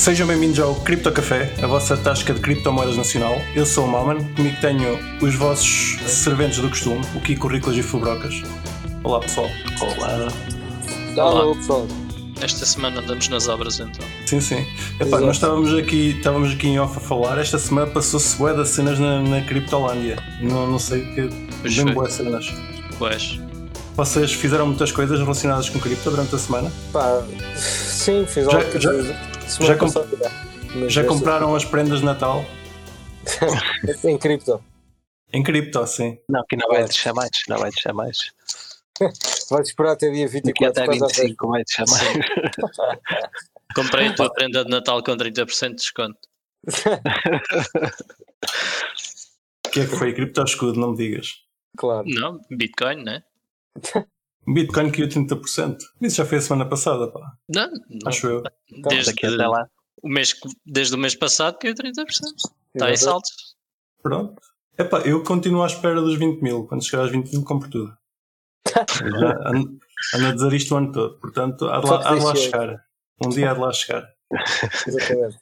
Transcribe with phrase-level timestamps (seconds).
[0.00, 3.36] Sejam bem-vindos ao Cripto Café, a vossa tasca de criptomoedas nacional.
[3.54, 7.82] Eu sou o Malman, comigo tenho os vossos serventes do costume, o Kiko Rícolas e
[7.82, 8.42] Fubrocas.
[9.04, 9.46] Olá pessoal.
[9.82, 10.28] Olá.
[11.18, 11.86] Alô, pessoal.
[12.40, 14.06] Esta semana andamos nas obras então.
[14.24, 14.66] Sim, sim.
[14.98, 18.66] Epá, nós estávamos aqui, estávamos aqui em off a falar, esta semana passou-se bué de
[18.66, 20.16] cenas na, na Criptolândia.
[20.40, 21.28] Não, não sei o que.
[21.60, 22.50] Pois Bem boas cenas.
[22.98, 23.38] Pois.
[23.94, 26.72] Vocês fizeram muitas coisas relacionadas com cripto durante a semana?
[26.90, 27.22] Pá,
[27.54, 29.29] sim, fiz Já- já- coisa.
[29.58, 30.30] Já comp- já.
[30.76, 32.44] Mas Já essa- compraram as prendas de Natal?
[34.04, 34.62] Em cripto.
[35.32, 36.18] Em cripto, sim.
[36.28, 38.18] Não, que não vai deixar mais, não vai deixar mais.
[39.50, 41.22] Vais esperar até dia Daqui 24 até quase à festa.
[41.22, 42.98] 25 vai deixar mais.
[43.74, 46.18] Comprei a tua prenda de Natal com 30% de desconto.
[49.66, 50.12] O que é que foi?
[50.12, 51.34] Cripto escudo, não me digas.
[51.76, 52.04] Claro.
[52.08, 53.22] Não, Bitcoin, né?
[54.46, 55.78] Bitcoin caiu 30%.
[56.00, 57.32] Isso já foi a semana passada, pá.
[57.48, 58.08] Não, não.
[58.08, 58.42] Acho eu.
[58.88, 59.68] Desde, Daqui até lá.
[60.02, 62.04] o mês, desde o mês passado caiu 30%.
[62.74, 63.56] Está em saltos.
[64.02, 64.40] Pronto.
[64.78, 66.66] Epá, eu continuo à espera dos 20 mil.
[66.66, 67.96] Quando chegar aos 20 mil, compro tudo.
[68.70, 69.78] Já ando,
[70.14, 71.18] ando a dizer isto o ano todo.
[71.18, 72.84] Portanto, há de lá, há de lá chegar.
[73.24, 74.08] Um dia há de lá chegar.
[74.86, 75.38] Exatamente.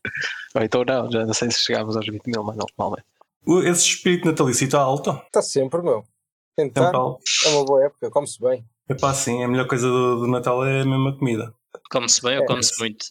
[0.55, 3.07] Ou então não, já não sei se chegámos aos 20 mil, mas não, normalmente.
[3.71, 5.11] Esse espírito natalício está alto.
[5.27, 6.05] Está sempre, meu.
[6.57, 6.87] Tentar.
[6.87, 7.23] Sempre alto.
[7.45, 8.65] É uma boa época, come-se bem.
[8.89, 11.55] Epá, sim, a melhor coisa do, do Natal é a mesma comida.
[11.91, 12.81] Come-se bem ou É, come-se isso.
[12.81, 13.07] muito?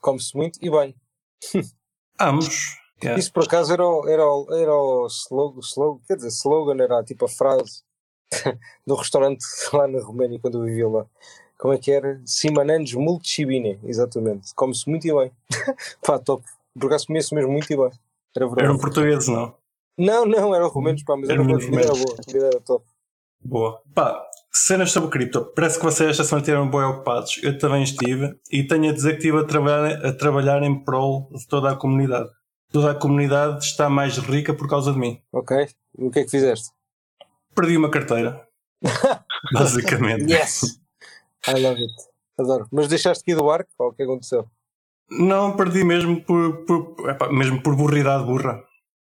[0.00, 0.94] Come-se muito e bem.
[2.20, 2.76] Ambos.
[3.02, 3.18] Yeah.
[3.20, 7.02] Isso por acaso era, o- era, o- era o slogan, slogan, quer dizer, slogan era
[7.04, 7.82] tipo a frase
[8.86, 11.06] do restaurante lá na Roménia quando eu vivia lá.
[11.58, 12.20] Como é que era?
[12.24, 14.54] Simanandes multicibine, exatamente.
[14.54, 15.32] Come-se muito e bem.
[16.04, 16.44] Pá, top.
[16.78, 17.90] Por acaso comia-se mesmo muito e bem.
[18.36, 18.68] Era verdade.
[18.68, 19.54] Eram portugueses, não?
[19.96, 22.46] Não, não, eram romenos, pá, mas era Eram boa, a comida era boa, a comida
[22.46, 22.84] era top.
[23.40, 23.82] Boa.
[23.94, 25.52] Pá, cenas sobre cripto.
[25.54, 27.38] Parece que vocês esta semana estiveram bem ocupados.
[27.42, 28.38] Eu também estive.
[28.50, 31.76] E tenho a dizer que estive a trabalhar, a trabalhar em prol de toda a
[31.76, 32.28] comunidade.
[32.72, 35.20] Toda a comunidade está mais rica por causa de mim.
[35.32, 35.68] Ok?
[35.98, 36.70] E o que é que fizeste?
[37.54, 38.46] Perdi uma carteira.
[39.52, 40.32] Basicamente.
[40.32, 40.80] Yes!
[41.48, 41.92] I love it.
[42.38, 42.66] Adoro.
[42.72, 43.70] Mas deixaste aqui do barco?
[43.78, 44.46] Ou o que aconteceu?
[45.10, 48.62] Não, perdi mesmo por, por, epá, mesmo por burridade burra.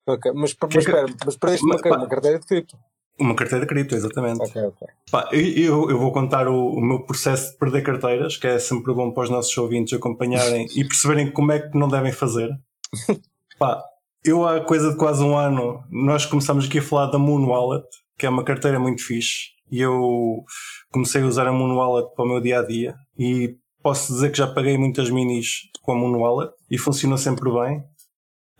[0.07, 2.45] Ok, mas, mas Que é espera, mas perdeste uma, Mas, ca- pá- uma carteira de
[2.45, 2.77] cripto.
[3.19, 4.41] Uma carteira de cripto, exatamente.
[4.41, 4.87] Ok, ok.
[5.11, 8.93] Pá, eu, eu- vou contar o, o meu processo de perder carteiras, que é sempre
[8.93, 12.49] bom para os nossos ouvintes acompanharem e perceberem como é que não devem fazer.
[13.59, 13.83] Pá,
[14.23, 17.85] eu há coisa de quase um ano, nós começámos aqui a falar da Moon Wallet,
[18.17, 20.43] que é uma carteira muito fixe, e eu
[20.91, 24.31] comecei a usar a Moon Wallet para o meu dia a dia e posso dizer
[24.31, 27.83] que já paguei muitas minis com a Moon Wallet e funcionou sempre bem.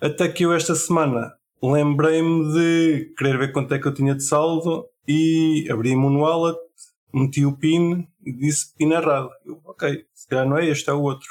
[0.02, 4.24] Até que eu esta semana lembrei-me de querer ver quanto é que eu tinha de
[4.24, 6.58] saldo e abri Moon Wallet,
[7.14, 9.30] meti o PIN e disse PIN errado.
[9.46, 11.28] Eu, ok, se calhar não é este, é o outro.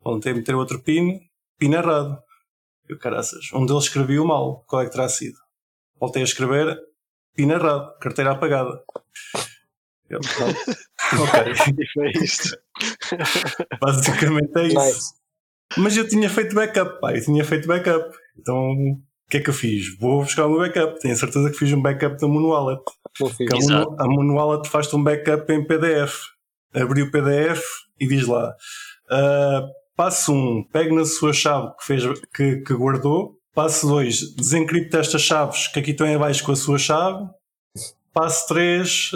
[0.00, 1.20] Voltei a meter outro PIN,
[1.58, 2.18] PIN errado.
[2.88, 5.36] Eu, caraças, um deles escreveu mal, qual é que terá sido?
[6.00, 6.78] Voltei a escrever,
[7.34, 8.82] PIN errado, carteira apagada.
[10.08, 10.58] Eu, pronto.
[11.22, 12.56] ok, E foi isto.
[13.80, 14.78] basicamente é isso.
[14.78, 15.14] Nice.
[15.76, 18.16] Mas eu tinha feito backup, pá, eu tinha feito backup.
[18.38, 19.96] Então, o que é que eu fiz?
[19.98, 20.98] Vou buscar o meu backup.
[21.00, 22.80] Tenho certeza que fiz um backup da Moon Wallet.
[23.20, 23.46] Não fiz.
[23.48, 23.90] Que a, Exato.
[23.90, 26.14] Moon, a Moon Wallet faz-te um backup em PDF.
[26.74, 27.62] Abri o PDF
[28.00, 28.54] e diz lá:
[29.10, 29.66] ah,
[29.96, 32.02] passo 1, um, pegue na sua chave que, fez,
[32.34, 33.36] que, que guardou.
[33.54, 37.24] Passo 2, desencripta estas chaves que aqui estão em baixo com a sua chave.
[38.14, 39.10] Passo 3,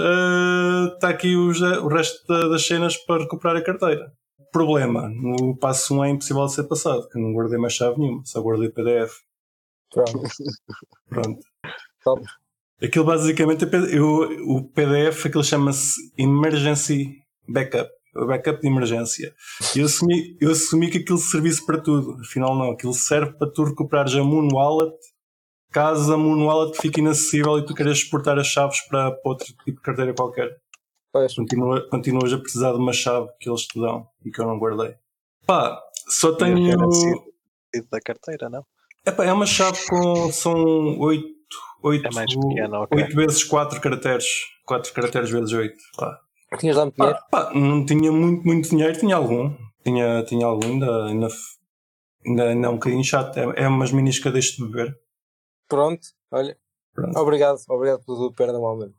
[0.94, 4.12] está aqui os- o resto da- das cenas para recuperar a carteira.
[4.52, 7.72] Problema: no passo 1 um é impossível de ser passado, que eu não guardei mais
[7.72, 9.12] chave nenhuma, só guardei PDF.
[9.92, 10.22] Pronto.
[11.08, 11.40] Pronto.
[12.04, 12.22] Top.
[12.82, 14.06] Aquilo basicamente, é eu,
[14.48, 17.90] o PDF, aquilo chama-se Emergency Backup.
[18.14, 19.34] O backup de emergência.
[19.74, 22.20] Eu assumi, eu assumi que aquilo servisse para tudo.
[22.20, 22.72] Afinal, não.
[22.72, 24.94] Aquilo serve para tu recuperares a Moon Wallet
[25.70, 29.46] caso a Moon Wallet fique inacessível e tu queiras exportar as chaves para, para outro
[29.46, 30.60] tipo de carteira qualquer.
[31.10, 31.34] Pois.
[31.34, 34.58] Continua, continuas a precisar de uma chave que eles te dão e que eu não
[34.58, 34.94] guardei.
[35.46, 36.92] Pá, só tenho.
[36.92, 38.66] ser- Da carteira, não?
[39.04, 40.30] Epá, é uma chave com.
[40.32, 41.24] São 8,
[41.82, 43.02] 8, É mais pequena, ok.
[43.02, 44.26] 8 vezes 4 caracteres.
[44.64, 45.74] 4 caracteres vezes 8.
[45.96, 46.18] Pá.
[46.58, 47.18] Tinhas dado dinheiro?
[47.30, 49.54] Pá, pá, não tinha muito, muito dinheiro, tinha algum.
[49.84, 51.28] Tinha, tinha algum, ainda, ainda,
[52.24, 53.36] ainda, ainda é um bocadinho chato.
[53.38, 54.96] É, é umas minis que eu deixo de beber.
[55.68, 56.00] Pronto.
[56.30, 56.56] Olha.
[56.94, 57.18] Pronto.
[57.18, 57.58] Obrigado.
[57.68, 58.94] Obrigado pelo tudo, perda malmente.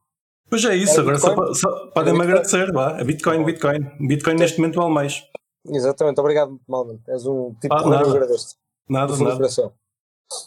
[0.49, 1.55] Pois é isso, Era agora só, Bitcoin?
[1.55, 2.21] só podem-me Bitcoin?
[2.31, 2.71] agradecer.
[2.73, 2.97] Vá.
[2.99, 4.07] É Bitcoin, Bitcoin.
[4.07, 5.23] Bitcoin neste momento vale mais.
[5.65, 6.19] Exatamente.
[6.19, 6.99] Obrigado, Malman.
[7.07, 8.17] És um tipo Ah, de correio, eu nada.
[8.17, 8.55] agradeço.
[8.89, 9.73] Nada, nada.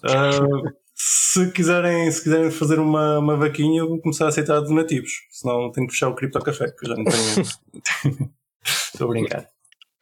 [0.05, 5.27] Ah, se, quiserem, se quiserem fazer uma, uma vaquinha, eu vou começar a aceitar donativos.
[5.31, 8.31] Senão tenho que fechar o cripto café, que eu já não tenho.
[8.65, 9.49] Estou a brincar.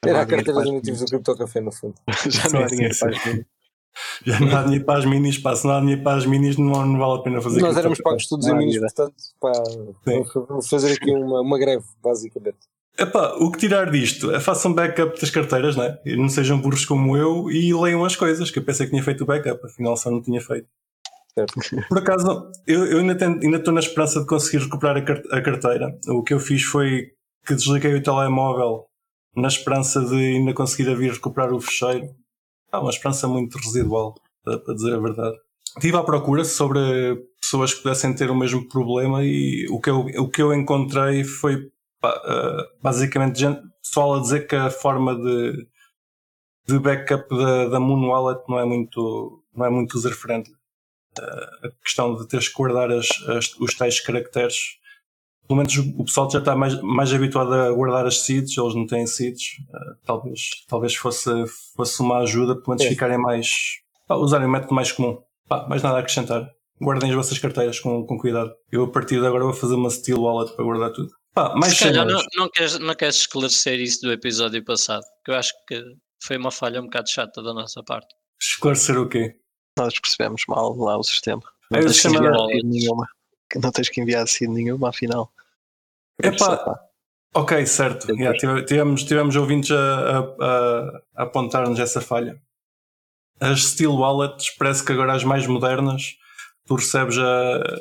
[0.07, 1.11] Era a carteira de as nativos do minis.
[1.11, 1.95] Criptocafé, no fundo.
[2.29, 3.47] Já não há dinheiro para as minis.
[4.27, 5.57] Já não há dinheiro para as minis, pá.
[5.57, 8.01] Se não há dinheiro para as minis, não, não vale a pena fazer Nós éramos
[8.01, 9.53] pagos todos em minis, portanto, pá,
[10.49, 12.59] vamos fazer aqui uma, uma greve, basicamente.
[12.99, 15.99] Epá, o que tirar disto é façam backup das carteiras, né?
[16.05, 19.03] E não sejam burros como eu e leiam as coisas, que eu pensei que tinha
[19.03, 20.69] feito o backup, afinal só não tinha feito.
[21.37, 21.89] Certo.
[21.89, 23.17] Por acaso, eu, eu ainda,
[23.57, 25.99] estou na esperança de conseguir recuperar a, car- a carteira.
[26.07, 27.09] O que eu fiz foi
[27.45, 28.85] que desliguei o telemóvel
[29.37, 32.07] na esperança de ainda conseguir vir recuperar o fecheiro.
[32.71, 34.15] Ah, uma esperança muito residual,
[34.45, 35.37] para, dizer a verdade.
[35.77, 36.81] Estive à procura sobre
[37.41, 41.25] pessoas que pudessem ter o mesmo problema e o que eu, o que eu encontrei
[41.25, 41.69] foi
[42.83, 45.67] basicamente gente, pessoal a dizer que a forma de,
[46.67, 50.53] de backup da, da Moon Wallet não é muito, não é muito user-friendly
[51.17, 54.57] a questão de teres que guardar as, as- os tais caracteres.
[55.47, 58.87] Pelo menos o pessoal já está mais, mais habituado a guardar as seeds, eles não
[58.87, 59.59] têm seeds.
[59.69, 61.31] Uh, talvez, talvez fosse,
[61.77, 62.89] fosse uma ajuda, pelo menos É.
[62.89, 63.49] ficarem mais.
[64.09, 65.19] pá, usarem o método mais comum.
[65.49, 66.51] Pá, mais nada a acrescentar.
[66.83, 68.51] Guardem as vossas carteiras com, com cuidado.
[68.73, 71.11] Eu a partir de agora vou fazer uma Steel Wallet para guardar tudo.
[71.35, 75.31] Pá, mais Se calhar não, não, queres, não queres esclarecer isso do episódio passado, que
[75.33, 75.83] eu acho que
[76.23, 78.15] foi uma falha um bocado chata da nossa parte.
[78.41, 79.35] Esclarecer o quê?
[79.79, 81.43] Nós percebemos mal lá o sistema.
[81.71, 83.07] Não É, o tens que sistema enviar seed nenhuma.
[83.51, 85.33] Que Não tens que enviar seed nenhuma, afinal.
[86.23, 86.81] Epá,
[87.37, 88.09] Ok, certo.
[88.13, 92.41] Yeah, tive- tivemos, tivemos ouvintes a, a- a- a apontar-nos essa falha.
[93.41, 96.17] As Steel Wallets, parece que agora as mais modernas,
[96.65, 97.77] tu recebes a-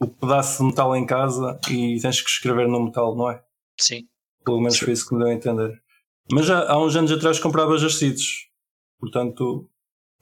[0.00, 3.42] o pedaço de metal em casa e tens que escrever no metal, não é?
[3.78, 4.06] Sim.
[4.44, 5.82] Pelo menos foi isso que me deu a entender.
[6.30, 8.48] Mas já há uns anos atrás compravas as seeds.
[8.98, 9.68] Portanto,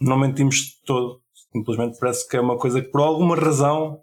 [0.01, 1.23] não mentimos de todo.
[1.53, 4.03] Simplesmente parece que é uma coisa que por alguma razão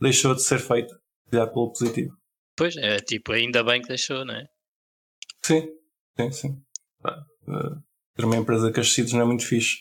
[0.00, 0.94] deixou de ser feita.
[1.32, 2.16] Já pelo positivo.
[2.56, 4.46] Pois, é tipo, ainda bem que deixou, não é?
[5.44, 5.68] Sim,
[6.16, 6.62] sim, sim.
[7.06, 7.76] Eh,
[8.14, 9.76] ter uma empresa que as seeds não é muito fixe.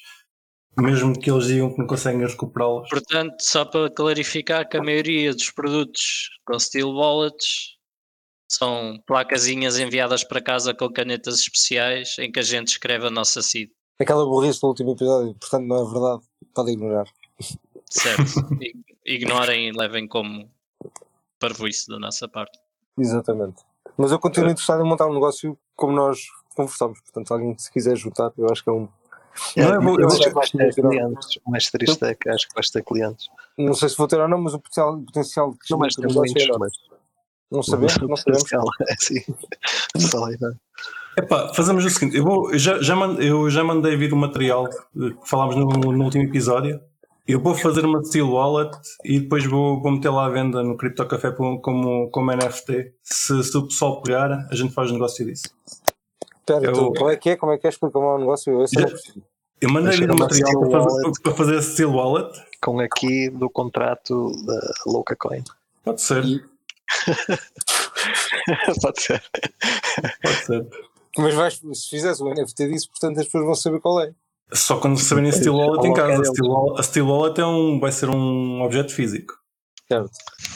[0.77, 2.89] Mesmo que eles digam que não conseguem recuperá-las.
[2.89, 7.75] Portanto, só para clarificar que a maioria dos produtos com Steel Wallets
[8.49, 13.41] são placazinhas enviadas para casa com canetas especiais em que a gente escreve a nossa
[13.41, 13.69] seed,
[13.99, 16.23] Aquela burrice do último episódio, portanto não é verdade,
[16.53, 17.05] pode ignorar.
[17.89, 18.47] certo?
[19.05, 20.49] Ignorem e levem como
[21.39, 22.59] parvoíce da nossa parte.
[22.97, 23.63] Exatamente.
[23.97, 26.19] Mas eu continuo interessado em montar um negócio como nós
[26.55, 28.89] conversamos, portanto, alguém se quiser juntar, eu acho que é um.
[29.57, 31.39] Não, eu vou- eu vou- Acho que vais ter clientes.
[31.45, 33.27] O mais triste é que acho que vais ter clientes.
[33.57, 35.95] Não sei se vou ter ou não, mas o potencial, o potencial de Não vais
[35.95, 36.71] ter é muitos, mas
[37.51, 38.43] Não sabemos, não sabemos.
[38.89, 39.23] é assim.
[41.17, 44.17] Epá, fazemos o seguinte: eu, vou, eu já, já mand- eu já mandei vir o
[44.17, 46.79] material que falámos no, no último episódio.
[47.27, 50.77] Eu vou fazer uma Steel Wallet e depois vou, vou meter lá à venda no
[50.77, 52.93] Crypto Café como, como, como NFT.
[53.01, 55.49] Se, se o pessoal pegar, a gente faz negócio disso.
[56.47, 57.35] Espera, Eu- então, como é que é?
[57.37, 57.69] Como é que é?
[57.71, 58.53] Explica-me o negócio.
[58.53, 58.65] Eu eu.
[59.61, 62.39] Eu mandei Deixa vir o material para fazer, para fazer a Steel Wallet.
[62.61, 65.43] Com aqui do contrato da Louca Coin.
[65.83, 66.23] Pode ser,
[68.81, 69.23] Pode ser.
[70.21, 70.67] pode ser.
[71.17, 74.11] Mas vais, se fizeres o NFT disso, portanto as pessoas vão saber qual é.
[74.53, 76.13] Só quando saberem a Steel Wallet em Qual é casa.
[76.13, 76.27] A deles?
[76.29, 79.33] Steel Wallet, a Steel Wallet é um, vai ser um objeto físico.
[79.87, 80.11] Certo.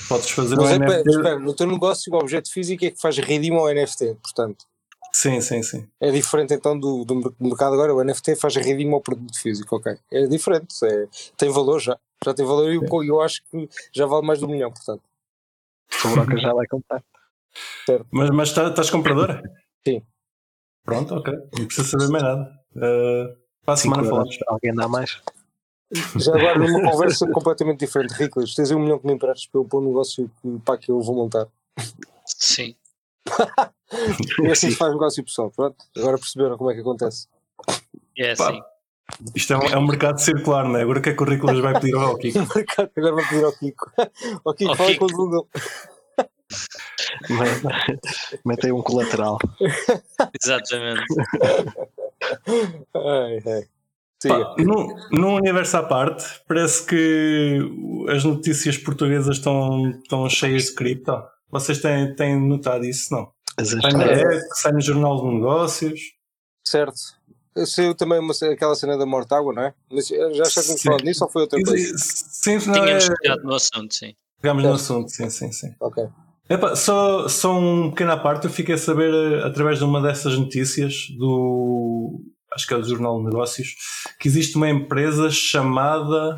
[0.07, 1.09] Podes fazer Mas um é, espera, NFT.
[1.17, 4.65] espera, no teu negócio o objeto físico é que faz redeem ao NFT, portanto.
[5.11, 5.87] Sim, sim, sim.
[5.99, 9.97] É diferente então do, do mercado agora, o NFT faz redeem ao produto físico, ok.
[10.11, 11.97] É diferente, é, tem valor já.
[12.23, 15.01] Já tem valor e eu, eu acho que já vale mais de um milhão, portanto.
[16.05, 17.03] O Broca já vai comprar.
[18.11, 19.41] Mas, mas tá- estás compradora?
[19.87, 20.03] Sim.
[20.83, 21.33] Pronto, ok.
[21.57, 22.59] Não precisa saber mais nada.
[22.75, 23.35] Uh,
[23.65, 24.37] para a semana falamos.
[24.47, 25.21] Alguém dá mais?
[26.17, 29.61] Já agora numa conversa completamente diferente, Riclas, tens aí um milhão que me emprestas para
[29.61, 31.47] eu pôr um negócio que, pá, que eu vou montar.
[32.25, 32.75] Sim.
[34.43, 35.77] E assim se faz negócio pessoal, pronto.
[35.97, 37.27] Agora perceberam como é que acontece.
[38.17, 38.61] É assim.
[39.35, 40.83] Isto é um, é um mercado circular, não é?
[40.83, 42.37] Agora o que é que o Ricolas vai pedir ao Kiko?
[42.37, 43.91] O mercado agora vai pedir ao Kiko.
[44.45, 45.07] Ao Kiko, Ao fala Kiko.
[45.07, 45.49] com o Google.
[48.45, 49.39] Metei um colateral.
[50.41, 51.03] Exatamente.
[52.95, 53.63] Ai, ai.
[54.27, 57.57] Pá, num, num universo à parte, parece que
[58.09, 61.23] as notícias portuguesas estão, estão cheias de cripto.
[61.51, 63.31] Vocês têm, têm notado isso, não?
[63.63, 65.99] Sai na sai no Jornal de Negócios.
[66.65, 66.99] Certo.
[67.65, 69.73] Saiu também uma, aquela cena da morte água, não é?
[69.91, 70.83] Mas já já tínhamos Sim.
[70.83, 71.97] falado nisso ou foi outra coisa?
[71.97, 72.85] Sim, não é.
[72.85, 74.15] Tínhamos tocado no assunto, sim.
[74.41, 75.73] Pegamos no assunto, sim, sim, sim.
[75.79, 76.07] Ok.
[76.49, 80.01] Epá, só, só um pequeno à parte, eu fiquei a saber eh, através de uma
[80.01, 83.75] dessas notícias do acho que é do Jornal de Negócios
[84.19, 86.35] que existe uma empresa chamada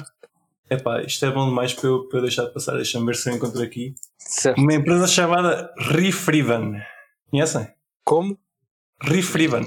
[0.71, 3.29] epá, isto é bom demais para eu, para eu deixar de passar, deixa-me ver se
[3.29, 4.59] eu encontro aqui Certo.
[4.59, 6.81] uma empresa chamada Refriven
[7.29, 7.67] conhecem?
[8.03, 8.37] Como?
[9.03, 9.63] Rifrivan.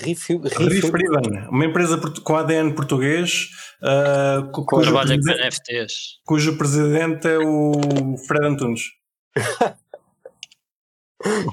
[0.00, 3.48] Rifio, Rifrivan, uma empresa com ADN português,
[3.82, 5.94] ah, cu- cujo, Trabalha com presiden- NFTs.
[6.24, 8.82] cujo presidente é o Fred Antunes.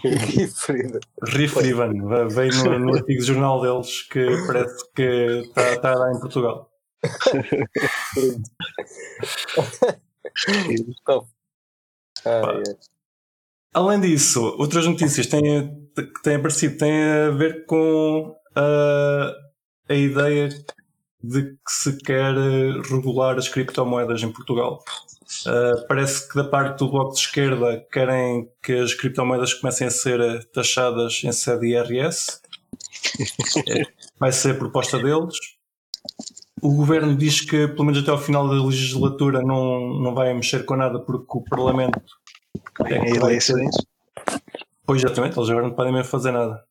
[0.03, 0.99] Rifriva.
[1.23, 5.01] Rifrivan, ve- veio no, no artigo de jornal deles que parece que
[5.47, 6.69] está tá a dar em Portugal.
[12.25, 12.95] Ah, é.
[13.73, 19.33] Além disso, outras notícias têm, que têm aparecido têm a ver com ah,
[19.89, 20.49] a ideia
[21.21, 22.33] de que se quer
[22.89, 24.83] regular as criptomoedas em Portugal.
[25.45, 29.91] Ah, parece que da parte do Bloco de Esquerda querem que as criptomoedas comecem a
[29.91, 32.39] ser taxadas em sede IRS.
[33.67, 33.83] É,
[34.19, 35.35] Vai ser a proposta deles.
[36.61, 40.63] O governo diz que, pelo menos até ao final da legislatura, não, não vai mexer
[40.65, 41.99] com nada porque o Parlamento
[42.85, 43.75] é vai ter- eleições.
[44.85, 46.63] Pois exatamente, eles agora não podem mesmo fazer nada.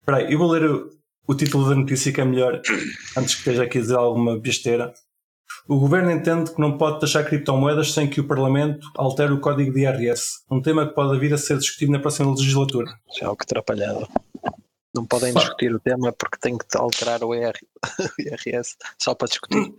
[0.00, 0.90] Espera aí, eu vou ler o,
[1.26, 2.60] o título da notícia que é melhor,
[3.16, 4.92] antes que esteja aqui a dizer alguma besteira.
[5.68, 9.72] O governo entende que não pode taxar criptomoedas sem que o Parlamento altere o código
[9.72, 12.90] de IRS, um tema que pode vir a ser discutido na próxima legislatura.
[13.20, 14.08] Já o que atrapalhado.
[14.94, 17.54] Não podem discutir o tema porque tem que alterar o IR
[18.18, 19.74] o IRS só para discutir.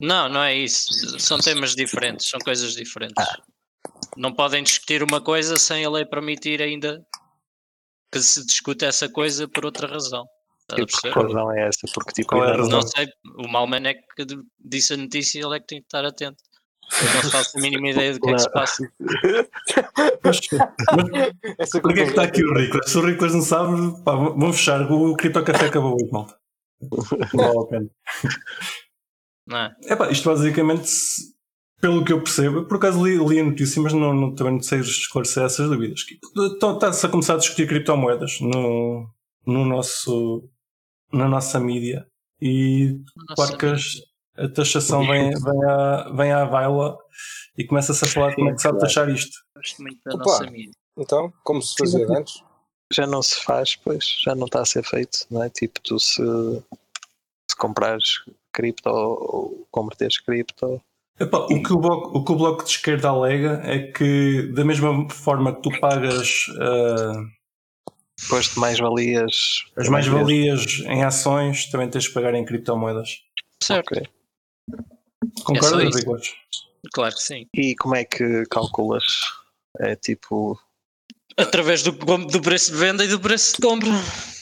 [0.00, 1.18] Não, não é isso.
[1.18, 3.24] São temas diferentes, são coisas diferentes.
[4.16, 7.04] Não podem discutir uma coisa sem a lei permitir ainda
[8.12, 10.26] que se discute essa coisa por outra razão.
[10.74, 11.86] Tipo, que razão é essa?
[11.94, 12.80] Porque tipo, Qual é a razão?
[12.80, 14.26] Não sei, o Malman é que
[14.58, 16.42] disse a notícia e ele é que tem que estar atento.
[16.90, 18.92] Eu não faço a mínima ideia do que é que se passa.
[20.24, 22.90] Mas, mas Essa por que é que está aqui o Riclas?
[22.90, 24.90] Se o Riclas não sabe, pá, vão fechar.
[24.90, 26.36] O Cripto Café acabou hoje, malta.
[27.34, 27.90] Não vale a pena.
[29.46, 29.76] Não é?
[29.84, 30.90] Epá, isto basicamente,
[31.80, 34.62] pelo que eu percebo, por acaso li, li a notícia, mas não, não- também não
[34.62, 36.02] sei esclarecer essas dúvidas.
[36.04, 39.08] Que- Então, Está-se a começar a discutir criptomoedas no,
[39.46, 40.48] no nosso,
[41.12, 42.06] na nossa mídia
[42.40, 46.98] e Nossa, claro que as- a taxação vem, vem, à, vem à baila
[47.56, 49.36] e começa-se a falar de como é que sabe taxar isto.
[49.56, 50.24] gosto muito da Opa.
[50.24, 50.72] nossa mídia.
[50.96, 52.42] Então, como se fazia antes?
[52.92, 55.48] já não se faz, pois já não está a ser feito, não é?
[55.48, 56.22] Tipo, tu se,
[57.50, 58.22] se comprares
[58.52, 60.80] cripto ou converteres cripto,
[61.20, 64.64] Epá, o, que o, bloco, o que o Bloco de Esquerda alega é que, da
[64.64, 67.12] mesma forma que tu pagas ah,
[68.20, 69.64] depois de mais-valias.
[69.76, 73.22] as mais-valias em ações, também tens de pagar em criptomoedas.
[73.62, 74.08] Certo, Ok.
[75.44, 75.94] Concordas.
[75.94, 76.34] Riclas?
[76.92, 77.46] claro que sim.
[77.54, 79.04] E como é que calculas?
[79.80, 80.58] É tipo.
[81.36, 83.88] Através do, do preço de venda e do preço de compra.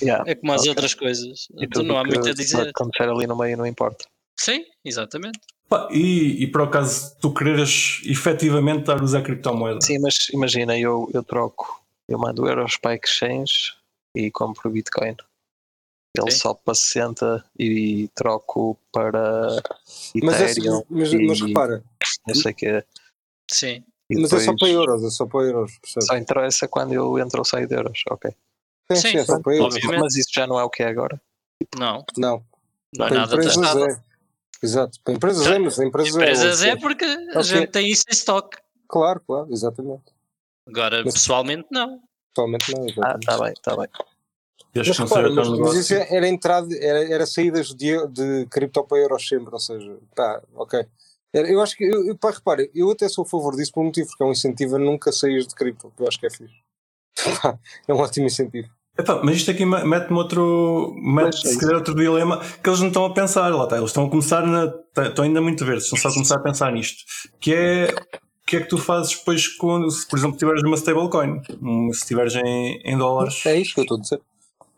[0.02, 0.70] Yeah, É como as ok.
[0.70, 1.46] outras coisas.
[1.52, 2.68] E Então tudo não há que muito a se dizer.
[2.68, 4.06] acontecer ali no meio não importa.
[4.36, 5.38] Sim, exatamente.
[5.68, 9.80] Pá, e, e por acaso tu quereres efetivamente estar a usar criptomoeda?
[9.82, 13.72] Sim, mas imagina, eu, eu troco, eu mando euros para exchange
[14.16, 15.14] e compro Bitcoin.
[16.16, 16.54] Ele Sim.
[16.64, 19.46] para 60 e troco para
[20.22, 20.82] Mas, Ethereum.
[20.90, 21.84] mas, e mas repara,
[22.26, 22.84] não sei o que
[23.52, 23.84] Sim.
[24.10, 26.06] mas é só para euros, é só para euros, percebes?
[26.08, 28.30] Só interessa quando eu entro ou saio de euros, ok.
[28.90, 29.74] Sim, Sim, sim, é só para euros.
[29.76, 30.00] obviamente.
[30.00, 31.20] Mas isso já não é o que é agora.
[31.78, 32.44] Não, Não,
[32.92, 33.84] não é para nada empresas taxado.
[33.86, 34.02] é.
[34.62, 36.68] Exato, para empresas é, mas empresas, Empresas é.
[36.70, 37.42] é porque a Ok.
[37.44, 38.58] gente tem isso em stock.
[38.88, 40.12] Claro, claro, exatamente.
[40.66, 42.02] Agora, Mas- pessoalmente, não.
[42.34, 43.20] Totalmente não, Ah, exatamente.
[43.20, 43.88] está bem, está bem.
[44.74, 48.84] Mas que não repara, mas, mas isso era entrada, era, era saídas de, de cripto
[48.84, 50.84] para euros sempre, ou seja, tá, ok.
[51.32, 53.80] Era- Eu acho que, eu, eu, pá, repara, eu até sou a favor disso por
[53.82, 56.26] um motivo, porque é um incentivo a nunca sair de cripto, que eu acho que
[56.26, 56.54] é fixe.
[57.42, 57.58] Pá,
[57.88, 58.68] é um ótimo incentivo.
[58.98, 62.80] Epá, mas isto aqui me- mete-me outro, mete é se calhar outro dilema que eles
[62.80, 65.64] não estão a pensar, lá está, eles estão a começar na, tá- estão ainda muito
[65.64, 67.02] verdes, estão só a começar a pensar nisto,
[67.40, 70.76] que é o que é que tu fazes depois quando, se por exemplo tiveres uma
[70.76, 71.40] stablecoin,
[71.94, 74.20] se tiveres em, em dólares, É isto que eu estou a dizer.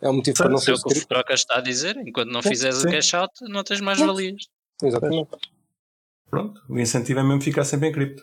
[0.02, 1.06] É um motivo para não É ser o de que o.
[1.06, 1.96] Troca está a dizer.
[1.96, 2.88] Enquanto não fizeres sim.
[2.88, 4.42] o cash out, não tens mais valias.
[4.82, 5.30] Exatamente.
[6.28, 8.22] pronto, o incentivo é mesmo ficar sempre em cripto.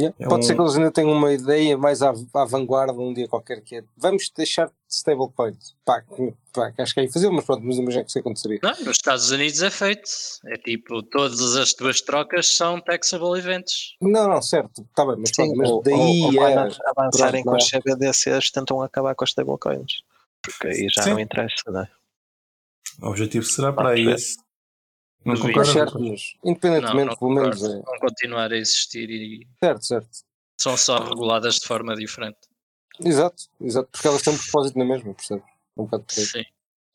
[0.00, 0.16] Yeah.
[0.18, 3.12] É Pode um- ser que eles ainda tenham uma ideia mais à, à vanguarda um
[3.12, 5.76] dia qualquer que é vamos deixar de stablecoins.
[5.84, 8.58] Pá, que- pá, acho que é aí fazer, mas pronto, mas imagina que isso aconteceria.
[8.62, 10.08] Não, nos Estados Unidos é feito.
[10.46, 13.94] É tipo, todas as tuas trocas são taxable events.
[14.00, 16.54] Não, não, certo, está bem, mas, Sim, pronto, mas ou, daí ou, ou é.
[16.54, 20.02] quando avançarem pronto, com não os CBDCs tentam acabar com as stablecoins.
[20.42, 21.10] Porque aí já Sim.
[21.10, 21.90] não interessa, não é?
[23.00, 24.12] O objetivo será para Ah, aí é.
[24.14, 24.36] esse.
[25.24, 25.68] Não concordas?
[25.72, 27.78] certo, mas independentemente, não pelo menos concordo.
[27.78, 27.82] é.
[27.90, 30.08] Vão continuar a existir e Certo, certo.
[30.60, 32.38] são só reguladas de forma diferente.
[33.00, 35.44] Exato, exato, porque elas têm um propósito na mesma, percebes?
[35.76, 36.26] Um bocado por aí.
[36.26, 36.42] Sim.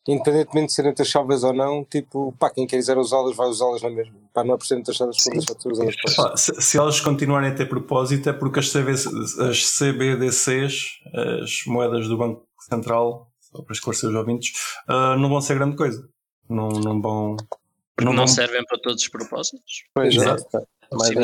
[0.06, 4.14] Independentemente de serem taxáveis ou não, tipo, pá, quem quiser usá-las vai usá-las na mesma.
[4.32, 8.28] Pá, não é por serem taxadas por Pá, se, se elas continuarem a ter propósito
[8.28, 11.00] é porque as, CB, as CBDCs,
[11.42, 14.52] as moedas do Banco Central, só para esclarecer os ouvintes,
[14.88, 16.08] uh, não vão ser grande coisa.
[16.48, 17.36] Não, não vão.
[17.36, 19.84] Porque Não não, vão- servem para todos os propósitos.
[19.94, 20.44] Pois é, Exato.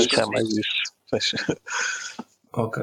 [0.08, 0.30] que é sim.
[0.30, 1.46] mais isso.
[2.52, 2.82] Ok.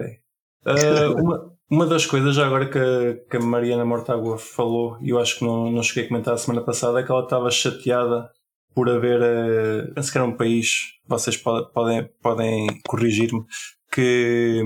[0.66, 5.10] Uh, uma, uma das coisas, já agora que a, que a Mariana Mortágua falou, e
[5.10, 7.50] eu acho que não, não cheguei a comentar a semana passada, é que ela estava
[7.50, 8.30] chateada
[8.74, 10.70] por haver, uh, penso que era um país,
[11.08, 13.44] vocês po- podem, podem corrigir-me,
[13.92, 14.62] que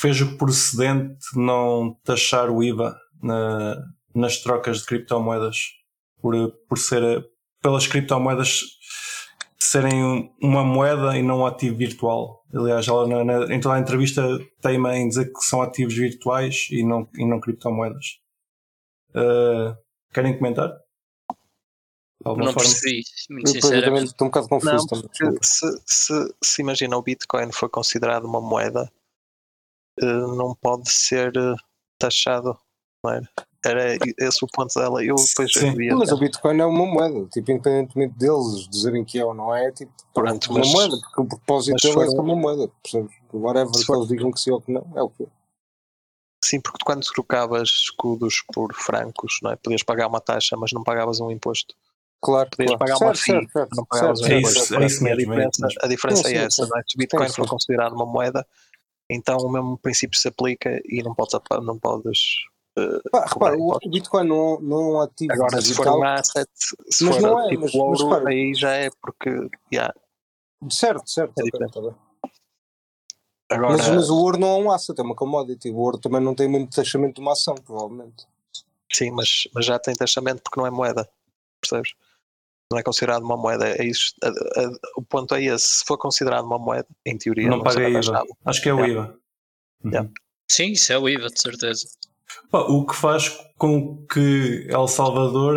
[0.00, 3.76] fez o procedente de não taxar o IVA na-
[4.14, 5.56] nas trocas de criptomoedas,
[6.20, 6.34] por,
[6.68, 7.24] por ser,
[7.62, 8.60] pelas criptomoedas
[9.58, 12.44] serem um- uma moeda e não um ativo virtual.
[12.52, 14.22] Aliás, ela na, na, em toda a entrevista
[14.60, 18.04] teima em dizer que são ativos virtuais e não, e não criptomoedas.
[19.10, 19.76] Uh,
[20.12, 20.72] querem comentar?
[22.24, 22.68] Alguma Não forma?
[22.68, 24.04] percebi, muito sinceramente.
[24.10, 25.38] estou um bocado confuso Não, também.
[25.42, 28.92] se, se, se imagina o Bitcoin for considerado uma moeda,
[29.98, 31.54] eh, não pode ser eh,
[31.98, 32.58] taxado,
[33.04, 33.28] não era?
[33.64, 35.04] Era esse o ponto dela.
[35.04, 35.74] Eu depois Sim.
[35.94, 39.66] Mas o Bitcoin é uma moeda, tipo, independentemente deles dizerem que é ou não é,
[39.66, 43.14] é tipo, Pronto, uma mas- moeda, porque o propósito dele é uma moeda, percebes?
[43.32, 45.26] Whatever Se que eles digam que sim ou que não, é o que é.
[46.42, 49.56] Sim, porque tu quando trocavas escudos por francos, não é?
[49.56, 51.74] Podias pagar uma taxa, mas não pagavas um imposto.
[52.22, 52.78] Claro, Podias claro.
[52.78, 54.82] pagar uma Certo, fee, certo, certo, não pagavas certo, um certo, isso, imposto.
[54.82, 56.82] é isso a é isso diferença, a diferença Sim, é essa, não é?
[56.88, 58.46] Se o Bitcoin for considerado uma moeda,
[59.08, 62.18] então o mesmo princípio se aplica e não podes, não podes
[63.10, 63.86] Pá, repara, o, impostos.
[63.86, 65.98] o Bitcoin não, não é um ativo Agora, se for digital.
[65.98, 69.30] um asset, se Mas for não é, tipo mas- ouro, mas aí já é porque.
[69.72, 69.92] yeah.
[70.70, 71.32] Certo, certo.
[71.38, 71.72] É diferente.
[71.72, 71.94] tá bem.
[73.50, 75.70] Agora, Mas, mas o ouro não é um asset, é uma commodity.
[75.70, 78.26] O ouro também não tem o mesmo taxamento de uma ação, provavelmente.
[78.92, 81.08] sim, mas, mas já tem taxamento porque não é moeda.
[81.60, 81.92] Percebes?
[82.72, 83.68] Não é considerado uma moeda.
[83.68, 85.78] É isso, a- a- o ponto é esse.
[85.78, 88.22] Se for considerado uma moeda, em teoria, Não não, paga IVA.
[88.44, 88.92] Acho que é o Yeah.
[88.92, 89.18] IVA.
[89.84, 89.90] Uhum.
[89.90, 90.10] Yeah.
[90.48, 91.88] Sim, isso é o IVA, de certeza.
[92.50, 95.54] Pá, o que faz com que El Salvador,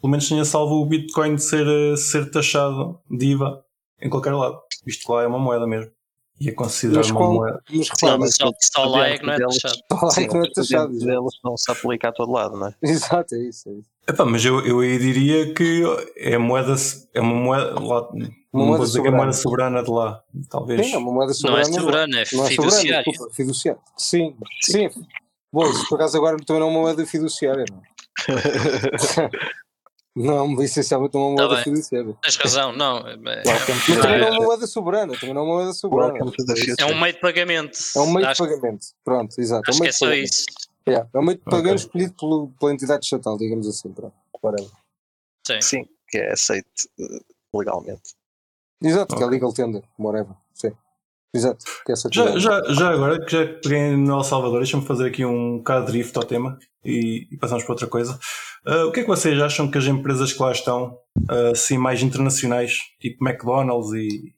[0.00, 3.62] pelo menos tenha salvo o Bitcoin de ser, eh, ser taxado de IVA
[4.00, 4.58] em qualquer lado.
[4.84, 5.90] Visto que lá é uma moeda mesmo.
[6.40, 7.60] E é considerado uma qual, moeda.
[7.70, 9.74] mas repara, mas Só, só lá é que não é taxado.
[9.74, 10.98] está lá Sim, que não é o taxado.
[10.98, 12.74] deles não se aplica a todo lado, não é?
[12.82, 13.68] Exato, é isso.
[13.68, 13.88] É isso.
[14.08, 15.84] Epá, mas eu, eu aí diria que
[16.16, 16.74] é moeda,
[17.14, 18.08] é uma moeda, lá,
[18.52, 19.16] não moeda dizer é soberana.
[19.18, 20.86] moeda soberana de lá, talvez.
[20.86, 22.18] Sim, é uma moeda Não é soberana.
[22.18, 23.04] é é soberano, fiduciário.
[23.12, 23.80] desculpa, fiduciário.
[23.96, 24.90] Sim, sim.
[25.52, 27.92] Bom, por acaso agora também não é uma moeda fiduciária, não é?
[30.14, 32.14] Não, essencialmente não é uma Tá moeda fiduciária.
[32.22, 32.98] Tens razão, não.
[32.98, 36.18] É, Mas também não é uma moeda soberana, também não é uma moeda soberana.
[36.78, 37.78] É um meio de pagamento.
[37.96, 38.86] É um meio acho, de pagamento.
[39.02, 39.70] Pronto, exato.
[39.70, 40.24] acho é um que meio é de só pagamento.
[40.26, 40.44] isso.
[40.86, 43.90] Yeah, É um meio de pagamento escolhido pelo, pela entidade estatal, digamos assim.
[43.90, 44.14] Pronto.
[44.42, 44.70] Whatever.
[45.46, 45.60] Sim.
[45.62, 46.68] Sim, que é aceito
[47.00, 47.20] eh,
[47.54, 48.14] legalmente.
[48.82, 50.34] Exato, que é legal tender, whatever.
[50.52, 50.72] Sim.
[51.34, 54.84] Exato, que é essa Já, já, já agora, que já peguei no El Salvador, deixa-me
[54.84, 58.18] fazer aqui um bocado de drift ao tema e, e passamos para outra coisa.
[58.66, 60.98] Ah, o que é que vocês acham que as empresas que lá estão,
[61.30, 64.34] ah, assim, mais internacionais, tipo McDonald's e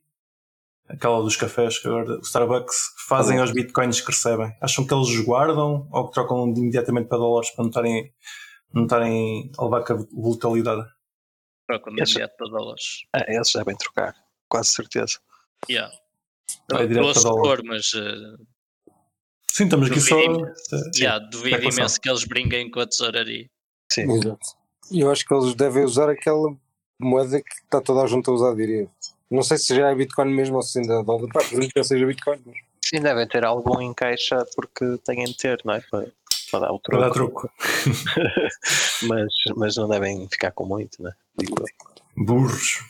[0.88, 2.76] aquela dos cafés, que agora, o Starbucks,
[3.08, 4.54] fazem aos bitcoins que recebem?
[4.60, 8.12] Acham que eles os guardam ou que trocam imediatamente para dólares para não estarem,
[8.72, 10.88] não estarem a levar com a volatilidade?
[11.66, 12.84] Troca de Esse- imediato para dólares.
[13.16, 14.14] É, esses devem trocar,
[14.48, 15.18] quase certeza.
[15.68, 15.92] Yeah.
[16.70, 17.14] Vai dólar.
[17.14, 18.38] supor, mas uh,
[19.54, 20.16] Sim, estamos aqui só.
[20.16, 20.52] Duvido.
[20.96, 21.78] yeah, duvido especulação.
[21.78, 23.48] imenso que eles brinquem com a tesouraria.
[23.92, 24.10] Sim.
[24.10, 24.64] Exato.
[24.90, 26.56] E eu acho que eles devem usar aquela
[27.00, 28.88] moeda que está toda a gente a usar, diria.
[29.30, 31.28] Não sei se já é Bitcoin mesmo ou se ainda é dólar.
[31.32, 32.40] Pá, por que seja Bitcoin.
[32.44, 32.56] Mas...
[32.84, 35.80] Sim, devem ter algum em caixa porque têm de ter, não é?
[35.88, 36.08] Para,
[36.50, 37.48] para dar o Para dar troco.
[37.48, 37.54] troco.
[39.08, 41.12] mas, mas não devem ficar com muito, né?
[41.38, 42.24] Digo eu.
[42.24, 42.80] Burros.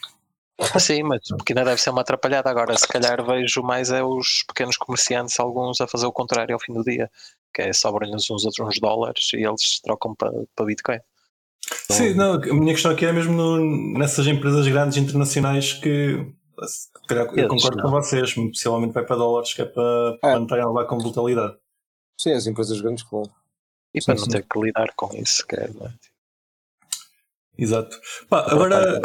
[0.79, 2.49] Sim, mas porque ainda deve ser uma atrapalhada.
[2.49, 6.61] Agora, se calhar vejo mais é os pequenos comerciantes, alguns a fazer o contrário ao
[6.61, 7.11] fim do dia,
[7.53, 11.01] que é sobram-lhes uns outros uns dólares e eles trocam para, para Bitcoin.
[11.85, 16.33] Então, Sim, não, a minha questão aqui é mesmo no- nessas empresas grandes internacionais que
[17.07, 18.01] calhar, eu concordo com não.
[18.01, 21.57] vocês, possivelmente vai para dólares, que é para, para não estarem a levar com volatilidade.
[22.19, 23.31] Sim, as empresas grandes, claro.
[23.93, 25.95] E para Sim, não ter que lidar com isso sequer, não é?
[27.57, 28.01] Exato.
[28.29, 29.01] Pá, agora,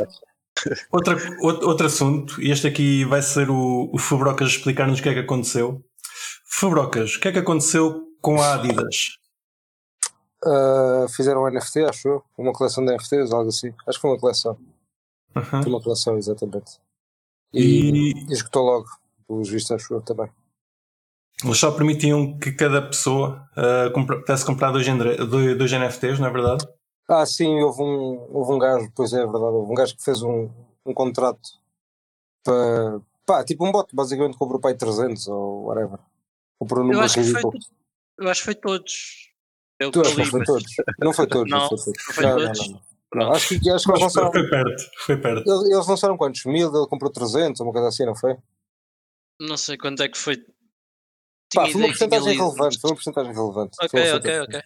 [0.91, 5.10] outra, outro, outro assunto, e este aqui vai ser o, o Fabrocas explicar-nos o que
[5.10, 5.84] é que aconteceu.
[6.45, 9.19] Fabrocas, o que é que aconteceu com a Adidas?
[10.43, 12.24] Ah, fizeram um NFT, acho eu.
[12.38, 13.74] Uma coleção de NFTs, algo assim.
[13.88, 14.58] Acho que foi uma coleção.
[15.36, 15.43] Uhum.
[15.63, 16.80] Foi uma coleção, exatamente.
[17.54, 18.88] E, E esgotou logo,
[19.28, 20.30] pelos vistos, acho eu também.
[21.43, 24.86] eles só permitiam que cada pessoa uh, compra, pudesse comprar dois,
[25.30, 26.65] dois, dois NFTs, não é verdade?
[27.10, 30.04] Ah, sim, houve um, houve um gajo, pois é, é verdade, houve um gajo que
[30.04, 30.48] fez um,
[30.86, 31.50] um contrato
[32.43, 33.02] para.
[33.26, 35.98] pá, tipo um bot, basicamente comprou para aí 300 ou whatever.
[36.60, 37.41] Comprou um Eu número acho, que foi,
[38.19, 39.30] eu acho que foi todos.
[39.80, 40.76] Eu Tu que acho que foi todos.
[41.00, 41.52] Não foi todos.
[41.52, 42.06] Não, Não, foi todos.
[42.08, 42.60] não foi Não, não, todos?
[42.60, 42.89] não, não.
[43.12, 44.32] Não, Acho que, acho que eles foi, lançaram.
[44.32, 45.50] foi perto, foi perto.
[45.50, 46.45] Eles, eles lançaram quantos?
[46.45, 48.38] Mil, ele comprou 300, uma coisa assim, não foi?
[49.41, 50.36] Não sei quanto é que foi.
[51.56, 52.80] Pá, foi uma porcentagem relevante.
[52.80, 53.78] Foi uma porcentagem relevante.
[53.82, 54.62] Ok, Foi- foi ok, ok.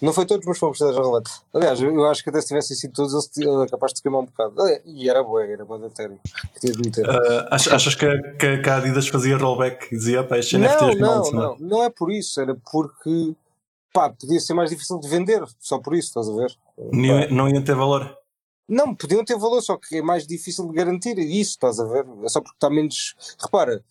[0.00, 1.30] Não foi todos, mas uma porcentagem relevante.
[1.52, 4.26] Aliás, eu acho que até se tivessem sido todos, tinham- era capaz de queimar um
[4.26, 4.54] bocado.
[4.84, 7.08] E era boa, era boa da de meter.
[7.08, 10.42] Ah, ach- achas que, a- que, que a Adidas fazia rollback e dizia, pá, Não,
[10.42, 11.46] NFTs final não, semana"?
[11.48, 11.58] não.
[11.58, 12.40] Não é por isso.
[12.40, 13.34] Era porque,
[13.92, 15.42] pá, podia ser mais difícil de vender.
[15.58, 16.56] Só por isso, estás a ver?
[16.92, 18.16] Não, não iam ter valor.
[18.68, 22.04] Não, podiam ter valor, só que é mais difícil de garantir isso, estás a ver?
[22.22, 23.16] É só porque está menos.
[23.42, 23.82] Repara,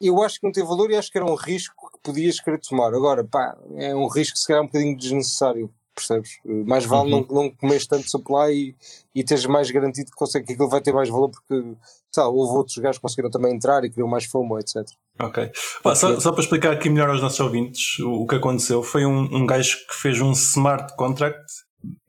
[0.00, 2.94] eu acho que não tem valor e acho que era um risco podias querer tomar.
[2.94, 6.30] Agora, pá, é um risco se calhar um bocadinho desnecessário, percebes?
[6.66, 7.26] Mais vale Uhum.
[7.30, 8.74] não, não comeres tanto supply e,
[9.14, 11.74] e teres mais garantido que, consegue, que aquilo vai ter mais valor porque,
[12.10, 14.76] sei lá, houve outros gajos que conseguiram também entrar e criou mais FOMO, etc.
[15.20, 15.50] Ok.
[15.82, 19.04] Pá, só, só para explicar aqui melhor aos nossos ouvintes o, o que aconteceu, foi
[19.04, 21.44] um, um gajo que fez um smart contract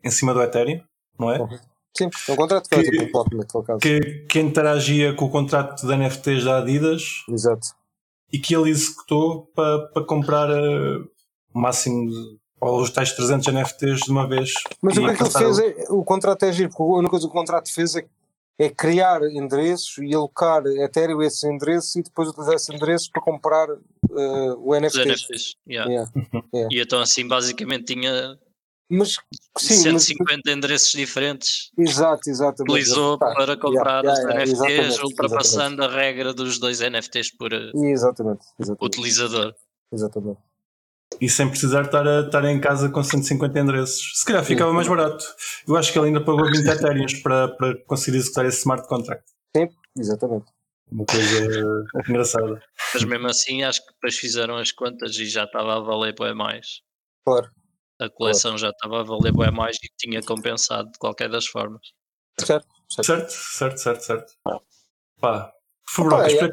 [0.04, 0.82] em cima do Ethereum,
[1.20, 1.40] não é?
[1.40, 1.60] Uhum.
[1.98, 3.26] Sim, é um contrato que era Que- tipo.
[3.82, 4.00] Que,
[4.30, 7.68] que interagia com o contrato de NFTs da Adidas Exato.
[8.32, 10.98] E que ele executou para, para comprar eh,
[11.54, 14.54] o máximo de, ou os tais 300 NFTs de uma vez.
[14.82, 15.60] Mas o que é que ele fez?
[15.60, 18.06] É, o contrato é giro, porque a única coisa que o contrato fez é,
[18.60, 23.22] é criar endereços e alocar Ethereum a esses endereços e depois utilizar esses endereços para
[23.22, 25.06] comprar eh, o Os NFT.
[25.06, 25.56] NFTs.
[25.68, 25.92] yeah.
[25.92, 26.12] Yeah.
[26.72, 28.38] E então assim basicamente tinha
[28.92, 29.14] Mas
[29.58, 31.72] sim, mas, 150 endereços diferentes.
[31.78, 32.64] exato, exato.
[32.64, 37.32] Utilizou Pá, para comprar yeah, os yeah, NFTs, exatamente, ultrapassando a regra dos dois NFTs
[37.38, 39.56] por eh, Exatamente, exatamente, utilizador.
[39.94, 40.40] exatamente.
[41.22, 44.20] E sem precisar estar, a, estar em casa com 150 endereços.
[44.20, 45.24] Se calhar ficava mais barato.
[45.66, 49.24] Eu acho que ele ainda pagou 20 Ethereums para, para conseguir executar esse smart contract.
[49.56, 50.46] Sim, exatamente.
[50.92, 52.62] Uma coisa engraçada.
[52.94, 56.36] Mas mesmo assim acho que depois fizeram as contas e já estava a valer bem
[56.36, 56.82] mais.
[57.26, 57.50] Claro.
[58.02, 61.82] A coleção já estava a valer bem mais e tinha compensado de qualquer das formas.
[62.40, 63.06] Certo, certo.
[63.06, 64.34] Certo, certo, certo, certo.
[65.20, 65.54] Pá,
[65.88, 66.50] favor, é- porquê é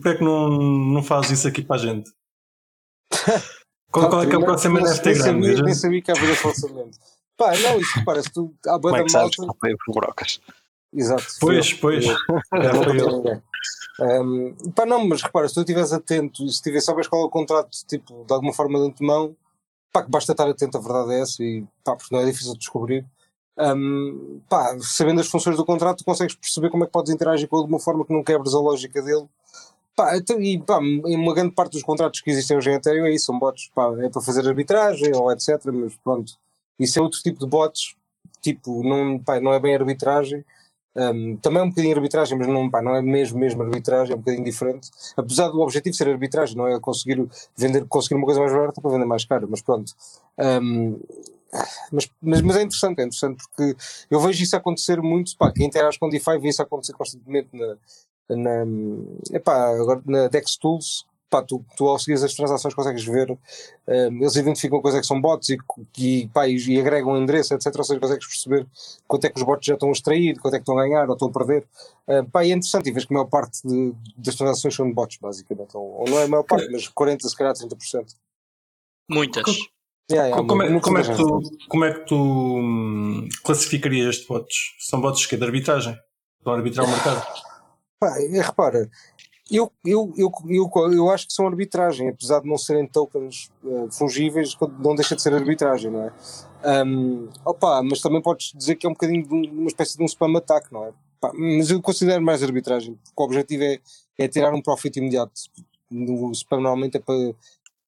[0.00, 2.10] que, é que não, não faz isso aqui para a gente?
[3.92, 5.46] Qual, qual é que é o próximo NFT nem grande?
[5.46, 6.98] sabia, nem sabia que havia falsamento.
[7.36, 9.56] Pá, não, isso parece tu há Como boa é da que sabes malta.
[9.60, 10.40] foi por brocas?
[10.92, 11.24] Exato.
[11.40, 12.04] Pois, pois.
[12.04, 12.16] Eu-
[12.60, 13.16] É, foi contou ele.
[13.16, 13.42] ninguém.
[14.00, 17.24] Um, pá, não, mas repara, se tu estiveres atento e se tiver, sabes qual é
[17.26, 19.34] o contrato, tipo, de alguma forma de antemão,
[19.92, 22.52] pá, que basta estar atento, a verdade é essa, e pá, porque não é difícil
[22.52, 23.04] de descobrir.
[23.58, 27.56] Um, pá, sabendo as funções do contrato, consegues perceber como é que podes interagir com
[27.56, 29.26] ele de uma forma que não quebres a lógica dele.
[29.96, 33.12] Pá, então, e pá, uma grande parte dos contratos que existem hoje em Ethereum é
[33.12, 36.34] isso, são bots, pá, é para fazer arbitragem ou etc, mas pronto,
[36.78, 37.96] isso é outro tipo de bots,
[38.42, 40.44] tipo, não, pá, não é bem arbitragem,
[40.96, 44.16] um, também é um bocadinho arbitragem, mas não, pá, não é mesmo, mesmo arbitragem, é
[44.16, 44.90] um bocadinho diferente.
[45.14, 48.90] Apesar do objetivo ser arbitragem, não é conseguir vender, conseguir uma coisa mais barata para
[48.90, 49.92] vender mais caro, mas pronto.
[50.38, 50.98] Um,
[51.92, 53.76] mas, mas, mas é interessante, é interessante porque
[54.10, 57.76] eu vejo isso acontecer muito, pá, quem interage com DeFi vê isso acontecer constantemente na,
[58.34, 58.66] na,
[59.32, 63.38] epá, agora na Dex Tools, pá, tu, tu ao seguir as transações consegues ver, um,
[63.88, 65.58] eles identificam coisas que são bots e,
[65.98, 67.74] e, pá, e, e agregam um endereço, etc.
[67.76, 68.66] Ou seja, consegues perceber
[69.06, 71.08] quanto é que os bots já estão a extrair, quanto é que estão a ganhar
[71.08, 71.66] ou estão a perder.
[72.06, 74.86] Uh, pá, e é interessante, e vês que a maior parte de, das transações são
[74.86, 75.76] de bots, basicamente.
[75.76, 78.14] Ou, ou não é a maior parte, mas 40, se calhar 30%.
[79.10, 79.44] Muitas.
[80.10, 84.28] Yeah, yeah, Como é, como é que tu, como é que tu hum, classificarias estes
[84.28, 84.76] bots?
[84.78, 85.98] São bots que de arbitragem?
[86.38, 87.26] Estão a arbitrar o mercado?
[87.98, 88.90] Pá, repara,
[89.50, 93.88] eu, eu, eu, eu, eu acho que são arbitragem, apesar de não serem tokens uh,
[93.92, 96.12] fungíveis, não deixa de ser arbitragem, não é?
[96.84, 100.02] Um, opa, mas também podes dizer que é um bocadinho de um- uma espécie de
[100.02, 100.92] um spam attack, não é?
[101.20, 103.78] Pá, mas eu considero mais arbitragem, porque o objetivo é,
[104.18, 105.32] é tirar um profit imediato.
[105.90, 107.34] O spam normalmente é para,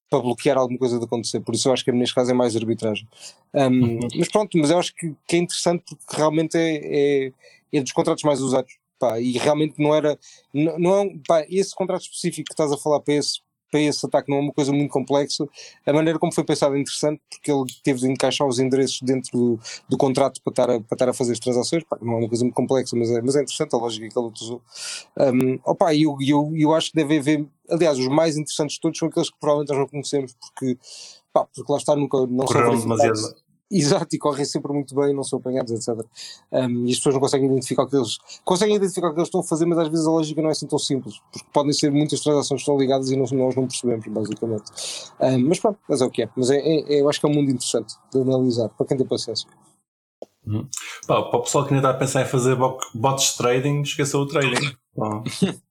[0.09, 2.55] para bloquear alguma coisa de acontecer, por isso eu acho que neste caso é mais
[2.55, 3.07] arbitragem.
[3.53, 7.31] Um, Mas pronto, mas eu acho que, que é interessante porque realmente é, é,
[7.73, 8.78] é dos contratos mais usados.
[8.99, 10.19] Pá, e realmente não era.
[10.53, 13.39] Não, não é um- pá, esse contrato específico que estás a falar para esse,
[13.71, 15.47] para esse ataque não é uma coisa muito complexa.
[15.85, 19.31] A maneira como foi pensado é interessante porque ele teve de encaixar os endereços dentro
[19.31, 21.83] do, do contrato para estar, a, para estar a fazer as transações.
[21.83, 24.19] Pá, não é uma coisa muito complexa, mas é, mas é interessante a lógica que
[24.19, 24.61] ele utilizou.
[25.17, 27.45] Um, opa, e eu, eu, eu acho que deve haver.
[27.69, 30.77] Aliás, os mais interessantes de todos são aqueles que provavelmente nós não conhecemos porque.
[31.31, 33.35] Pá, porque lá está, nunca não Correram demasiado.
[33.71, 36.03] Exato, e correm sempre muito bem, não são apanhados, etc.
[36.51, 39.27] Um, e as pessoas não conseguem identificar o que eles conseguem identificar o que eles
[39.27, 41.71] estão a fazer, mas às vezes a lógica não é assim tão simples, porque podem
[41.73, 44.63] ser muitas transações que estão ligadas e nós, nós não percebemos, basicamente.
[45.19, 46.29] Um, mas pronto, mas é o que é.
[46.35, 49.05] Mas é, é- eu acho que é um mundo interessante de analisar, para quem tem
[49.05, 49.47] paciência.
[51.05, 53.81] Pá, para o pessoal que ainda está a pensar em fazer bo- bots de trading,
[53.81, 54.75] esqueçam o trading.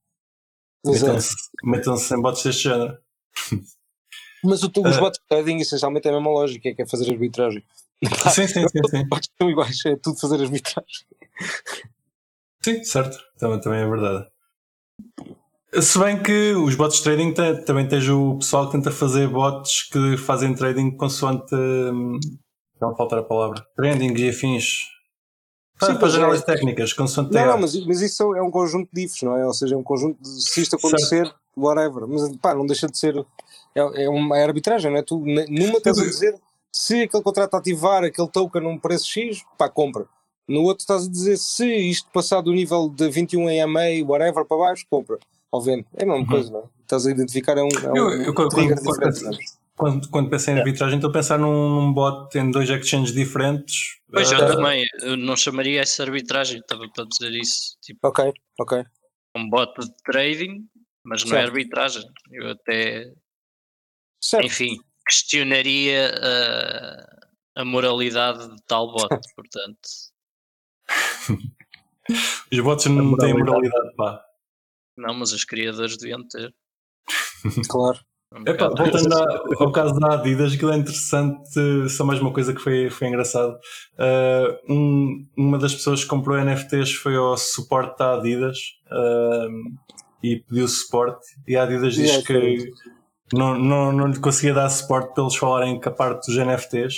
[0.85, 2.97] É, Metam-se metam-se em bots deste género.
[4.41, 4.99] Mas o, os Ah.
[5.01, 7.61] bots de trading essencialmente é a mesma lógica, é que é fazer arbitragem.
[8.31, 9.07] Sim, sim, sim, sim.
[9.07, 11.05] Bots são iguais, é tudo fazer arbitragem.
[12.61, 13.17] Sim, certo.
[13.37, 14.27] Também, também é verdade.
[15.81, 17.33] Se bem que os bots trading
[17.65, 21.53] também tens o pessoal que tenta fazer bots que fazem trading consoante.
[21.53, 22.19] hum,
[22.81, 23.65] Não faltar a palavra.
[23.75, 24.87] Trending e afins.
[25.79, 26.45] Sim, para pois as é.
[26.45, 29.45] técnicas, consoante Não, não, mas, mas isso é um conjunto de ifs, não é?
[29.45, 32.05] Ou seja, é um conjunto de se isto acontecer, whatever.
[32.05, 33.15] Mas pá, não deixa de ser.
[33.73, 35.03] É, é uma é arbitragem, não é?
[35.03, 36.37] Tu, numa estás a dizer
[36.73, 40.05] se aquele contrato ativar aquele token num preço X, pá, compra.
[40.47, 44.57] No outro estás a dizer se isto passar do nível de 21 EMA, whatever, para
[44.57, 45.17] baixo, compra.
[45.51, 45.85] Ou vende.
[45.95, 46.63] É a mesma coisa, não é?
[46.81, 49.19] Estás a identificar é um, é um Eu- eu quando- trigger quando- diferente.
[49.21, 49.43] quando- não é?
[49.75, 53.97] Quando, quando pensei em arbitragem, estou a pensar num, num bot em dois exchanges diferentes.
[54.11, 57.77] Pois Ah, eu também, eu não chamaria essa arbitragem, estava para dizer isso.
[57.81, 58.83] Tipo, Ok, ok.
[59.37, 60.67] um bot de trading,
[61.03, 61.47] mas não é Certo.
[61.49, 62.03] arbitragem.
[62.31, 63.13] Eu até,
[64.21, 64.45] Certo.
[64.45, 64.77] enfim,
[65.09, 66.13] questionaria
[67.55, 69.79] a, a moralidade de tal bot, portanto.
[72.51, 74.23] Os bots não têm moralidade, pá.
[74.97, 76.53] Não, mas os criadores deviam ter.
[77.69, 77.99] Claro.
[78.31, 81.49] Um Epá, voltando a- ao caso da Adidas, aquilo é interessante,
[81.89, 83.57] só mais uma coisa que foi, foi engraçado.
[83.97, 88.57] Uh, um- uma das pessoas que comprou NFTs foi ao suporte da Adidas
[88.91, 89.75] um,
[90.21, 92.71] e pediu suporte e a Adidas diz Yeah, que
[93.33, 96.95] não, não, não lhe conseguia dar suporte para eles falarem com a parte dos NFTs.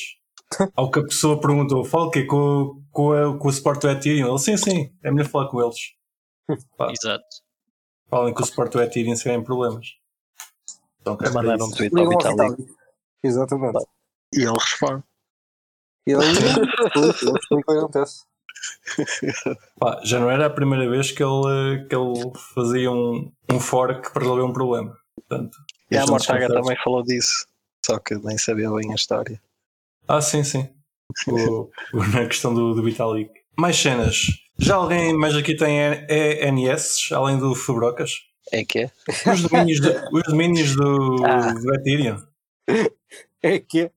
[0.76, 2.26] Ao que a pessoa perguntou, fala o quê?
[2.26, 4.28] Com, o- com, o- com o suporte do Ethereum?
[4.30, 5.78] Ele, sim, sim, é melhor falar com eles.
[6.92, 7.24] Exato.
[8.10, 9.88] Falem que o suporte do Ethereum se tiverem problemas.
[11.00, 12.66] Então, é Mandaram um tweet ao Vitalik.
[13.24, 13.86] Exatamente.
[14.34, 15.04] e ele responde.
[16.06, 18.24] E ele ele explica o que acontece.
[19.80, 24.12] Pá, já não era a primeira vez que ele, que ele fazia um, um fork
[24.12, 24.96] para resolver um problema.
[25.16, 25.58] Portanto,
[25.92, 27.46] E a estão Mortaga também falou disso,
[27.86, 29.42] só que nem sabia bem a história.
[30.08, 30.68] Ah, sim, sim.
[31.28, 31.70] O,
[32.14, 33.30] na questão do, do Vitalik.
[33.58, 34.28] Mais cenas.
[34.58, 35.78] Já alguém mais aqui tem
[36.10, 38.12] ENS, além do Fubrocas?
[38.52, 38.92] É que é?
[39.32, 41.54] Os domínios, do, os domínios do, Ah.
[41.54, 42.18] do Ethereum.
[43.44, 43.92] É que é.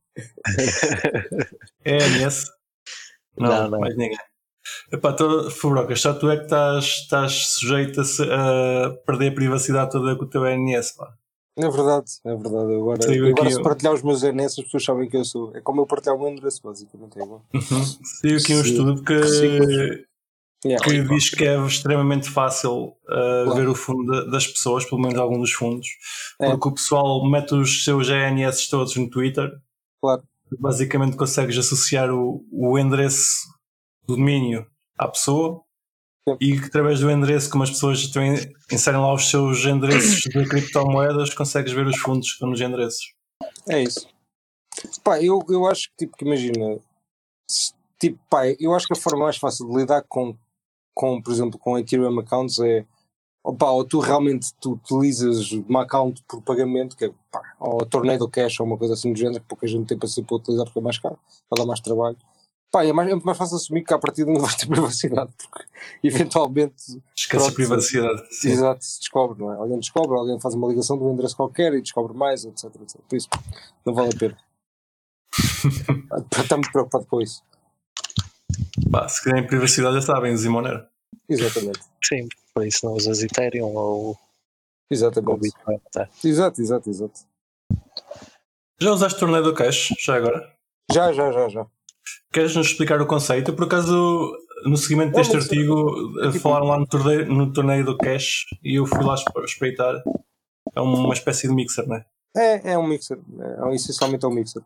[1.85, 2.50] ENS?
[3.37, 3.80] Não, Não, não.
[3.80, 4.16] mais ninguém.
[4.90, 9.35] Epá, tô, Fubrocas, só tu é que estás, estás sujeito a, se- a perder a
[9.35, 11.12] privacidade toda com o teu ENS, pá.
[11.56, 12.74] É verdade, é verdade.
[12.74, 13.62] Agora, Saiu agora se ó.
[13.62, 15.54] partilhar os meus NS, as pessoas sabem que eu sou.
[15.56, 17.16] É como eu partilhar o meu endereço, basicamente.
[17.18, 17.44] É igual.
[17.54, 17.60] Uhum.
[18.20, 22.94] Saiu aqui um estudo que, Sim, que diz que é extremamente fácil uh,
[23.44, 23.54] Claro.
[23.54, 25.86] ver o fundo da- das pessoas, pelo menos algum dos fundos,
[26.40, 26.50] É.
[26.50, 29.50] porque o pessoal mete os seus GNS todos no Twitter.
[30.00, 30.22] Claro.
[30.58, 33.46] Basicamente consegues associar o, o endereço
[34.08, 34.66] do domínio
[34.98, 35.60] à pessoa.
[36.40, 38.34] E através do endereço, como as pessoas também
[38.72, 43.12] inserem lá os seus endereços de criptomoedas, consegues ver os fundos que estão nos endereços.
[43.68, 44.08] É isso.
[45.02, 46.78] Pá, eu, eu acho que, tipo, que imagina,
[47.98, 50.37] tipo, pá, eu acho que a forma mais fácil de lidar com,
[50.94, 52.87] com por exemplo, com Ethereum accounts é,
[53.44, 58.28] opá, ou tu realmente tu utilizas uma account por pagamento, que é, pá, ou Tornado
[58.28, 60.64] Cash ou uma coisa assim do género, que pouca gente tem para ser para utilizar
[60.64, 62.16] porque é mais caro, para dar mais trabalho.
[62.74, 65.64] Pá, é mais, é mais fácil assumir que à partida não vais ter privacidade, porque
[66.02, 68.34] eventualmente Esquece a privacidade.
[68.34, 68.50] Sim.
[68.50, 69.54] Exato, se descobre, não é?
[69.54, 73.00] Alguém descobre, alguém faz uma ligação de um endereço qualquer e descobre mais, etc, etc.
[73.08, 73.28] Por isso,
[73.87, 74.37] não vale a pena.
[76.42, 77.44] Estou muito preocupado com isso.
[78.90, 80.84] Pá, se querem privacidade, já sabem, o Zimonero.
[81.28, 81.80] Exatamente.
[82.02, 84.18] Sim, por isso não usas Ethereum ou, ou
[84.90, 85.42] Exatamente.
[85.42, 85.80] Bitcoin.
[85.92, 86.08] Tá.
[86.24, 87.20] Exato, exato, exato.
[88.80, 89.94] Já usaste Tornado Cash?
[90.00, 90.52] Já agora?
[90.92, 91.66] Já, já, já, já.
[92.32, 93.52] Queres-nos explicar o conceito?
[93.52, 94.32] Por acaso,
[94.64, 98.74] no seguimento deste artigo, é tipo- falaram lá no torneio, no torneio do Cash e
[98.78, 100.02] eu fui lá esp- espreitar.
[100.74, 102.04] É uma espécie de mixer, não é?
[102.36, 103.18] É, é um mixer.
[103.70, 104.62] É, essencialmente é um mixer.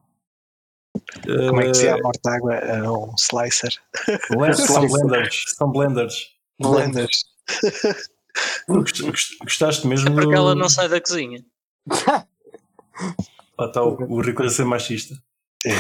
[1.24, 2.03] Como é que se Eh, chama?
[2.03, 2.55] Mortágua?
[2.55, 3.72] É um slicer.
[4.57, 5.44] são blenders.
[5.57, 6.27] São blenders.
[6.61, 7.24] Blenders.
[8.68, 10.33] Gost- gost- Gostaste mesmo Porque do...
[10.35, 11.44] ela não sai da cozinha.
[13.59, 15.14] Lá está o, o Rico a ser machista.
[15.66, 15.70] É.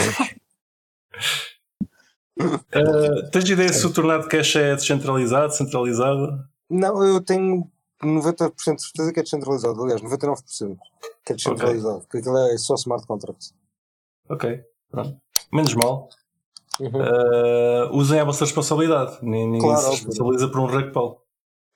[2.72, 6.44] Eh, tens ideia se o tornado de cash é descentralizado, centralizado?
[6.70, 7.68] Não, eu tenho
[8.02, 9.82] 90% de certeza que é descentralizado.
[9.82, 10.76] Aliás, 99%
[11.24, 12.00] que é descentralizado.
[12.00, 13.52] Porque aquilo é só smart contracts.
[14.28, 15.16] Ok, pronto.
[15.52, 16.08] Menos mal.
[16.80, 16.90] Uhum.
[17.02, 19.18] Eh, usem a vossa responsabilidade.
[19.22, 20.06] Nin- Ninguém Claro, se óbvio.
[20.06, 21.22] responsabiliza por um rug pull.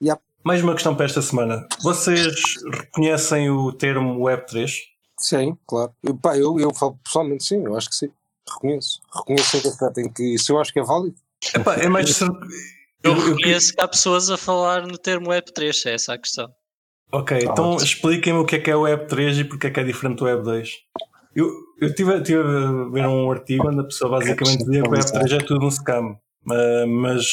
[0.03, 0.21] Yep.
[0.45, 1.67] Mais uma questão para esta semana.
[1.83, 2.35] Vocês
[2.73, 4.71] reconhecem o termo Web3?
[5.19, 5.93] Sim, claro.
[6.03, 8.11] Eu, pá, eu, eu falo pessoalmente sim, eu acho que sim.
[8.55, 9.01] Reconheço.
[9.15, 11.17] Reconheço que aspecto em que isso eu acho que é válido.
[11.55, 12.21] Epá, é mais.
[12.21, 12.29] Eu
[13.03, 16.49] eu- reconheço que há pessoas a falar no termo Web3, é essa a questão.
[17.11, 19.85] Ok, então expliquem-me o que é que é o Web3 e porque é que é
[19.85, 20.69] diferente do Web2.
[21.35, 21.47] Eu,
[21.81, 25.33] eu tive, tive a ver um artigo onde a pessoa basicamente dizia que o Web3
[25.33, 26.17] é tudo um scam.
[26.45, 27.31] Uh, mas,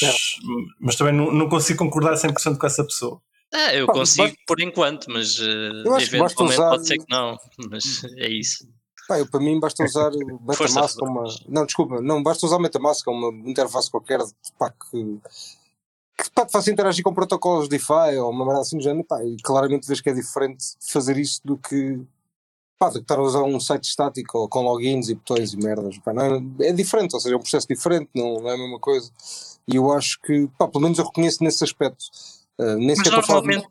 [0.80, 3.20] mas também não, não consigo concordar 100% com essa pessoa.
[3.52, 7.36] Ah, eu Pá, consigo por enquanto, mas uh, basta eventualmente usar- pode ser que não.
[7.70, 8.64] Mas é isso.
[9.10, 11.24] Pá, eu, para mim basta usar o Metamask como uma.
[11.48, 14.20] Não, desculpa, não, basta usar o Metamask como uma interface qualquer
[14.56, 15.18] pá, que,
[16.16, 19.24] que pá, te faça interagir com protocolos DeFi ou uma merda assim do género, pá,
[19.24, 22.00] e claramente vês que é diferente fazer isso do que.
[22.78, 25.56] Pá, do que estar a usar um site estático ou com logins e botões e
[25.56, 25.98] merdas.
[25.98, 26.22] Pá, não
[26.60, 29.10] é, é diferente, ou seja, é um processo diferente, não, não é a mesma coisa.
[29.66, 32.04] E eu acho que, pá, pelo menos eu reconheço nesse aspecto.
[32.60, 33.66] Uh, nem Mas de- normalmente,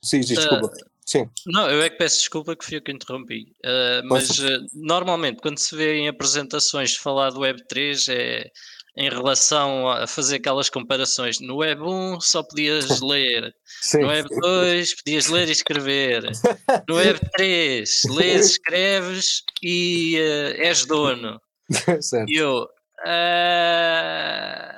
[0.00, 0.70] Sim, sim, desculpa.
[1.06, 3.52] Sim, não, eu é que peço desculpa que fui eu que interrompi.
[3.64, 8.50] Uh, mas uh, normalmente, quando se vê em apresentações falar do Web3, é
[8.96, 11.40] em relação a fazer aquelas comparações.
[11.40, 13.98] No Web 1 só podias ler, sim.
[14.00, 16.30] no Web 2 podias ler e escrever,
[16.88, 21.40] no Web 3 lês, escreves e uh, és dono.
[22.00, 22.30] certo.
[22.30, 22.68] E eu.
[23.04, 24.74] ah,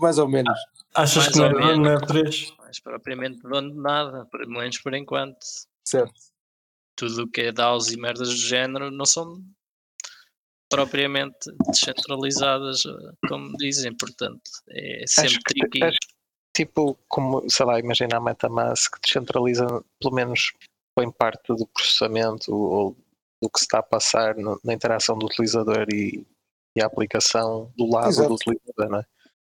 [0.00, 0.58] Mais ou menos.
[0.94, 2.02] Achas Mais que não é dono no menos.
[2.02, 2.55] Web3?
[2.66, 5.38] Mas propriamente dono de nada, pelo menos por enquanto.
[5.86, 6.12] Certo.
[6.98, 9.40] Tudo o que é DAOs e merdas do género não são
[10.68, 15.84] propriamente descentralizadas, eh, como dizem, portanto, é sempre Acho que, tricky.
[15.84, 15.98] acho
[16.56, 19.66] tipo, como, sei lá, imagina a Metamask, descentraliza,
[20.00, 20.52] pelo menos
[20.96, 22.96] põe parte do processamento ou
[23.42, 26.26] do que se está a passar no- na interação do utilizador e,
[26.76, 28.28] e a aplicação do lado Exato.
[28.30, 29.04] do utilizador, não é?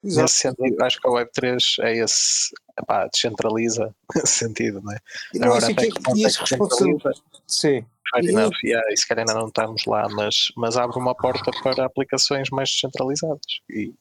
[0.03, 0.23] Exato.
[0.23, 4.99] Nesse sentido, acho que a Web3 é esse, epá, descentraliza nesse sentido, não é?
[5.35, 6.97] E não, isso até que e é esse que responsável.
[6.99, 7.23] descentraliza?
[7.47, 7.85] Sim.
[8.11, 8.33] Fair E-
[8.65, 12.49] yeah, e se calhar ainda não estamos lá, mas, mas abre uma porta para aplicações
[12.51, 13.41] mais descentralizadas.
[13.69, 13.93] E,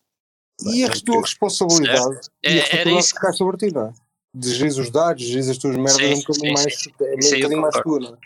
[0.64, 3.94] E a tua responsabilidade É- e a era responsabilidade isso que sobre ti, não é?
[4.38, 6.92] De gerir os dados, gerir as tuas merdas Sim, é um bocadinho sim, mais, sim.
[7.02, 8.18] é Isso um bocadinho mais tua, não é?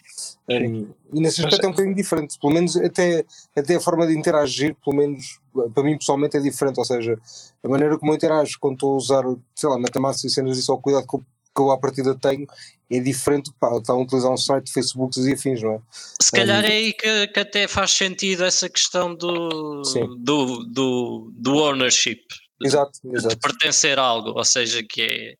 [0.59, 0.89] Sim.
[1.13, 2.39] E nesse Mas- aspecto é um bocadinho diferente.
[2.39, 3.23] Pelo menos até,
[3.55, 5.39] até a forma de interagir, pelo menos
[5.75, 6.79] para mim pessoalmente é diferente.
[6.79, 7.19] Ou seja,
[7.63, 9.23] a maneira como eu interajo quando estou a usar,
[9.55, 11.19] sei lá, Metamask e cenas disso, ou o cuidado que eu,
[11.55, 12.47] que eu à partida tenho,
[12.89, 15.79] é diferente pá, estar a utilizar um site de Facebook e afins, não é?
[16.19, 20.07] Se calhar é aí que, que até faz sentido essa questão do, Sim.
[20.17, 22.21] do, do, do ownership,
[22.61, 23.37] Exato, de exato.
[23.39, 25.35] pertencer a algo, ou seja, que é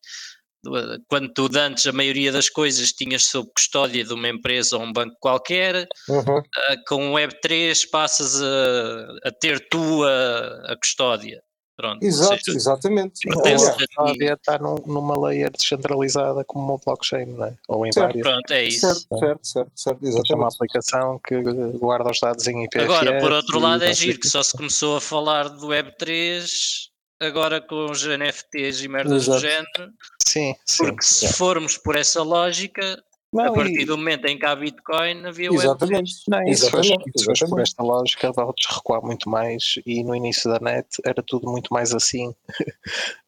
[1.08, 4.82] quando tu de antes a maioria das coisas tinhas sob custódia de uma empresa ou
[4.82, 6.38] um banco qualquer, Uhum.
[6.38, 11.42] ah, com o Web3 passas a, a ter tu a, a custódia.
[11.76, 13.20] Pronto, Exato, seja, exatamente.
[13.26, 13.86] pertence Aliás, a ti.
[13.96, 17.56] Todavia está num, numa layer descentralizada como uma blockchain, não é?
[17.68, 18.06] Ou em Certo.
[18.06, 18.22] várias.
[18.26, 18.80] Pronto, é isso.
[18.80, 20.18] Certo, certo, certo, certo, É uma
[20.48, 20.54] exatamente.
[20.56, 21.42] aplicação que
[21.78, 22.84] guarda os dados em IPFS.
[22.84, 26.89] Agora, por outro lado, é giro que só se começou a falar do Web3
[27.20, 29.40] agora com os NFTs e merdas do Exato.
[29.40, 29.92] género,
[30.26, 30.84] Sim, sim.
[30.84, 31.36] porque se yeah.
[31.38, 33.02] formos por essa lógica,
[33.32, 35.54] a Não, partir e- do momento em que há Bitcoin, havia Web3.
[35.62, 36.12] Exatamente.
[36.28, 39.74] Não, e se fores, Exatamente, se fores por esta lógica, vamos recuar muito mais.
[39.86, 42.34] E no início da net era tudo muito mais assim.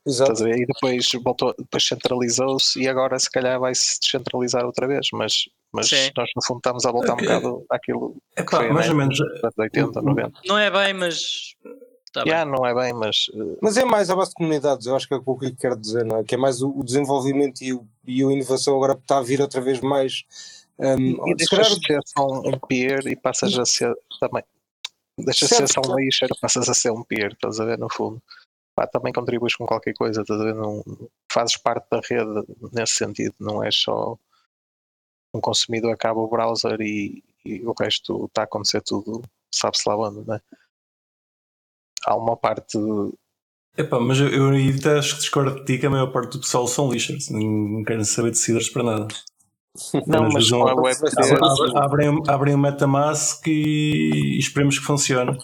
[0.06, 0.44] Exato.
[0.44, 0.50] A?
[0.50, 5.06] E depois, voltou, depois centralizou-se e agora se calhar vai-se descentralizar outra vez.
[5.12, 6.10] Mas, mas Sim.
[6.16, 7.24] nós no fundo estamos a voltar Ok.
[7.24, 9.18] um bocado àquilo que Epá, foi a mais ou menos.
[9.20, 10.32] nos anos 80, o- 90.
[10.46, 11.20] Não é bem, mas.
[12.12, 14.94] Tá Já não é bem, mas eh, Mas é mais à base de comunidades, eu
[14.94, 16.24] acho que é o que eu quero dizer, não é?
[16.24, 19.40] Que é mais o, o desenvolvimento e, o, e a inovação agora está a vir
[19.40, 20.24] outra vez mais.
[20.78, 24.44] Um, e se deixas de ser só um peer e passas a ser também.
[25.18, 27.88] Deixas de ser só um lixeiro, passas a ser um peer, estás a ver, no
[27.90, 28.22] fundo.
[28.74, 30.82] Pá, também contribuis com qualquer coisa, estás a ver, não,
[31.30, 34.18] fazes parte da rede nesse sentido, não és só
[35.34, 39.96] um consumidor acaba o browser e, e o resto está a acontecer tudo, sabe-se lá
[39.96, 40.40] onde, né?
[42.06, 42.78] Há uma parte
[43.76, 46.40] Epá, mas eu, eu até acho que discordo de ti que a maior parte do
[46.40, 49.08] pessoal são lixers, não, não querem saber de ciders para nada.
[50.06, 55.38] Não, mas a Web3 Abrem, abrem, o Metamask e, e esperemos que funcione.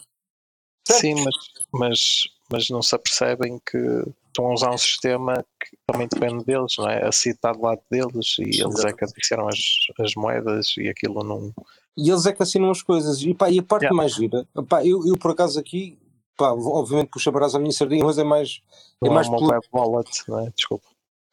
[0.86, 1.34] Sim, mas,
[1.72, 3.78] mas, mas não se apercebem que
[4.26, 7.06] estão a usar um sistema que também depende deles, não é?
[7.06, 9.59] A CIT está do lado deles e eles é que adiciaram as,
[9.98, 11.52] as moedas e aquilo não.
[11.96, 13.22] e eles é que assinam as coisas.
[13.22, 13.96] E, pá, e a parte Yeah.
[13.96, 15.98] mais gira, pá, eu, eu por acaso aqui,
[16.39, 18.62] pá, obviamente puxa brasa a minha sardinha, mas é mais.
[19.03, 20.51] É Não é mais uma pelo- não é?
[20.57, 20.86] Desculpa.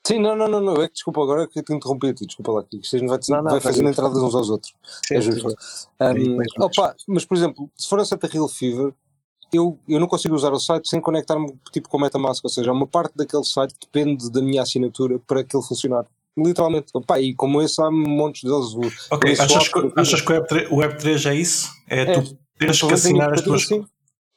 [0.05, 2.27] Sim, não, não, não, não, é que desculpa agora que eu te interrompi a ti,
[2.27, 4.73] desculpa lá, que isto vai, Não, não, vai tá fazendo entradas uns aos outros.
[5.07, 5.49] Sim, É justo.
[5.49, 5.87] sim.
[5.99, 6.47] Um, mais.
[6.59, 8.93] opa, mas por exemplo, se for a Santa Hill Fever,
[9.51, 12.71] eu, eu não consigo usar o site sem conectar-me tipo com o Metamask, ou seja,
[12.71, 16.05] uma parte daquele site depende da minha assinatura para aquilo funcionar.
[16.37, 18.73] Literalmente, opa, e como esse há montes deles.
[18.75, 21.69] o- Ok, Isso achas, swap, que, achas que o Web3, o Web3 é isso?
[21.89, 22.05] É, É.
[22.21, 23.63] tu teres que Talvez tenha assinar as que tuas.
[23.63, 23.85] assim.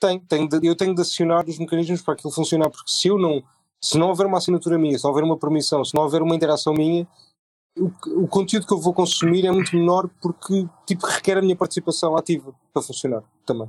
[0.00, 3.18] Tenho, tenho de- eu tenho de acionar os mecanismos para aquilo funcionar, porque se eu
[3.18, 3.42] não,
[3.82, 6.36] se não houver uma assinatura minha, se não houver uma permissão, se não houver uma
[6.36, 7.06] interação minha,
[7.76, 11.56] o, o conteúdo que eu vou consumir é muito menor porque tipo, requer a minha
[11.56, 13.68] participação ativa para funcionar também.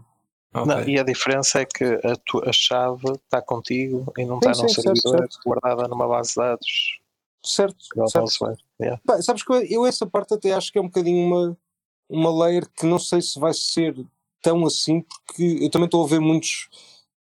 [0.53, 0.86] Não, Ok.
[0.88, 4.67] e a diferença é que a, tua, a chave está contigo e não está num
[4.69, 5.38] servidor certo.
[5.45, 6.99] guardada numa base de dados.
[7.43, 7.77] Certo,
[8.07, 8.30] certo.
[8.41, 8.55] não.
[8.82, 9.01] Yeah.
[9.05, 11.57] Pá, sabes que eu, eu essa parte até acho que é um bocadinho uma,
[12.09, 13.95] uma layer que não sei se vai ser
[14.42, 16.68] tão assim, porque eu também estou a ver muitos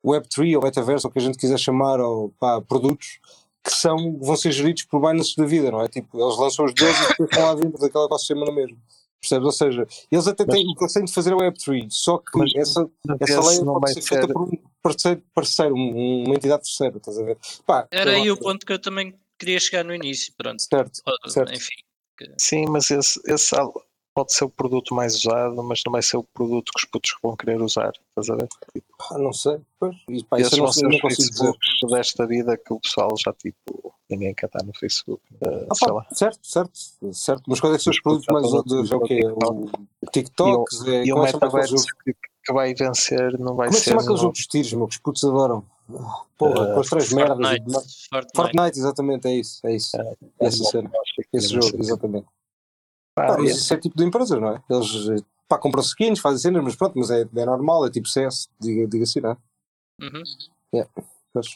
[0.04, 3.20] Web3 ou Metaverse, ou o que a gente quiser chamar, ou pá, produtos
[3.64, 5.88] que são, vão ser geridos por Binance da vida, não é?
[5.88, 8.76] Tipo, eles lançam os deles e depois estão lá dentro daquela ecossistema na mesma.
[9.20, 9.46] Percebes?
[9.46, 12.18] Ou seja, eles até têm, o que eles têm de fazer é o Web3, só
[12.18, 14.08] que Mas essa, Mas essa layer não pode vai ser ser.
[14.08, 14.50] feita por um
[14.82, 17.38] parceiro, parceiro um- uma entidade terceira, estás a ver?
[17.64, 20.60] Pá, Era aí lá, o ponto que eu também queria chegar no início, pronto.
[20.60, 21.52] Certo, certo.
[21.54, 21.74] Enfim,
[22.36, 23.54] Sim, mas esse, esse
[24.14, 27.14] pode ser o produto mais usado, mas não vai ser o produto que os putos
[27.22, 27.92] vão querer usar.
[28.10, 28.48] Estás a ver?
[28.98, 29.58] pá, não sei.
[29.80, 31.44] Pois, e, pá, Esses vão não, ser os consigo dizer.
[31.44, 33.92] Facebooks desta vida que o pessoal já tipo.
[34.10, 35.22] Ninguém quer estar no Facebook.
[35.40, 36.72] eh, Ah, pá, certo, certo,
[37.12, 37.42] certo.
[37.48, 38.90] Mas quais é que são os produtos mais usados?
[38.92, 39.20] É o quê?
[39.26, 40.86] O TikToks?
[40.86, 42.12] É, E o como é que chama aquele metaverso que,
[42.44, 43.90] que vai vencer não vai Como é que ser.
[43.90, 44.86] chama aquele no- jogo dos tiros, meu?
[44.88, 45.64] Que os putos adoram.
[45.94, 47.38] Ah, Porra, Eh, com as três merdas.
[47.38, 48.06] e Fortnite, demais.
[48.10, 48.36] Fortnite.
[48.36, 49.66] Fortnite, exatamente, é isso.
[49.66, 49.90] É isso.
[50.40, 50.90] Essa cena.
[50.90, 51.80] Acho que Esse jogo, sei.
[51.80, 52.26] exatamente.
[53.14, 53.52] Pá, Pá, mas é.
[53.52, 54.62] isso é tipo de empresas, não é?
[54.70, 58.08] Eles eh, pá, compram skins, fazem cenas, mas pronto, mas é, é normal, é tipo
[58.08, 59.36] CS, diga, diga assim, não é?
[60.02, 60.86] Uhum.
[61.32, 61.46] Pois.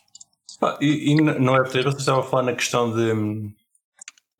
[0.61, 3.53] Pá, e, e no Web3 você estava a falar na questão de hum,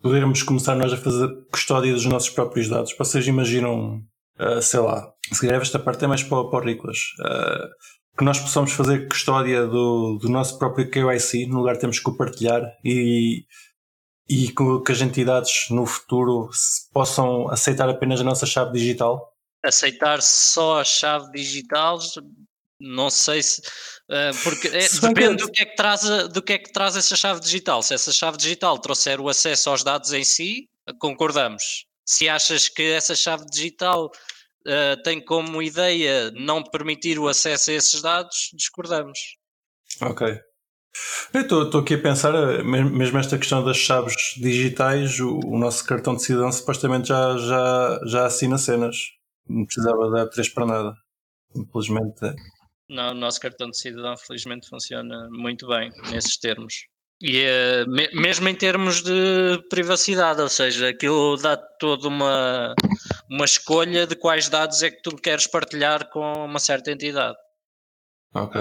[0.01, 2.95] podermos começar nós a fazer custódia dos nossos próprios dados.
[2.97, 4.03] Vocês imaginam,
[4.39, 7.69] ah, sei lá, se calhar esta parte é mais para, para o Riclas, ah,
[8.17, 12.09] que nós possamos fazer custódia do, do nosso próprio KYC, no lugar de termos que
[12.09, 13.45] o partilhar e,
[14.29, 16.51] e que, que as entidades no futuro
[16.93, 19.33] possam aceitar apenas a nossa chave digital.
[19.65, 21.99] Aceitar só a chave digital,
[22.81, 23.63] não sei se.
[24.09, 26.59] eh, porque é- Se bem que- depende do que, é que traz, do que é
[26.59, 27.83] que traz essa chave digital.
[27.83, 30.69] Se essa chave digital trouxer o acesso aos dados em si,
[31.01, 31.87] concordamos.
[32.05, 34.11] Se achas que essa chave digital
[34.69, 39.19] eh, tem como ideia não permitir o acesso a esses dados, discordamos.
[40.01, 40.41] Ok.
[41.35, 42.33] Eu estou aqui a pensar,
[42.65, 47.37] me- mesmo esta questão das chaves digitais, o, o nosso cartão de cidadão supostamente já,
[47.39, 48.97] já, já assina cenas.
[49.49, 50.95] Não precisava dar três para nada.
[51.55, 52.25] Infelizmente.
[52.25, 52.35] é.
[52.89, 56.75] Não, o nosso cartão de cidadão, felizmente, funciona muito bem nesses termos.
[57.21, 62.75] E eh, me- mesmo em termos de privacidade, ou seja, aquilo dá toda uma,
[63.31, 67.37] uma escolha de quais dados é que tu queres partilhar com uma certa entidade.
[68.35, 68.61] Ok.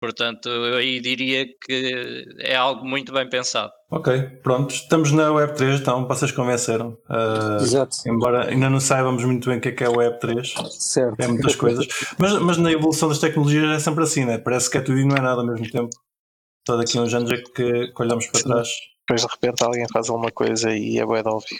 [0.00, 3.70] Portanto, eu aí diria que é algo muito bem pensado.
[3.90, 4.72] Ok, pronto.
[4.74, 6.96] Estamos na Web3, então vocês convenceram.
[7.08, 7.96] Ah, Exato.
[8.06, 11.20] embora ainda não saibamos muito bem o que é que é o Web3, Certo.
[11.20, 11.86] é muitas coisas.
[12.18, 14.38] Mas, mas na evolução das tecnologias é sempre assim, né?
[14.38, 15.90] Parece que é tudo e não é nada ao mesmo tempo.
[16.66, 18.68] Só daqui a uns anos é que, que olhamos para trás.
[19.06, 21.58] Depois de repente alguém faz alguma coisa e é bué óbvio.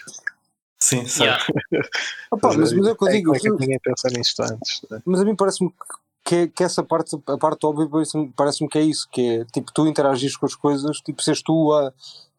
[0.82, 1.38] Sim, Yeah.
[1.45, 1.91] certo.
[2.30, 4.80] Opa, mas, mas é o que eu É, digo, é que ninguém pensa nisto antes?
[4.91, 5.03] né?
[5.05, 5.76] mas a mim parece-me que,
[6.25, 9.87] que essa parte, a parte óbvia, parece-me parece que é isso, que é tipo tu
[9.87, 11.93] interagires com as coisas, tipo seres tu a,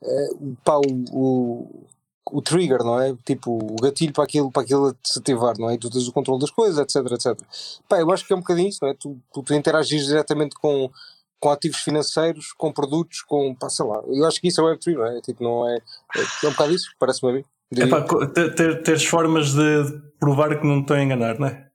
[0.04, 0.30] eh,
[0.64, 1.88] pá, o, o,
[2.32, 3.16] o trigger, não é?
[3.26, 5.76] Tipo o gatilho para aquilo, para aquilo se ativar, não é?
[5.76, 7.40] E tu tens o controle das coisas, etc, etc.
[7.88, 8.94] Pá, eu acho que é um bocadinho isso, não é?
[8.94, 10.90] Tu, tu, tu interagires diretamente com,
[11.40, 14.02] com ativos financeiros, com produtos, com, pá, sei lá.
[14.08, 15.22] Eu acho que isso é o Web3, não é?
[15.22, 17.46] Tipo, não é, é, é um bocado isso, parece-me a mim.
[17.76, 21.48] É pá, ter, ter, teres formas de provar que não te estão a enganar, não
[21.48, 21.71] é?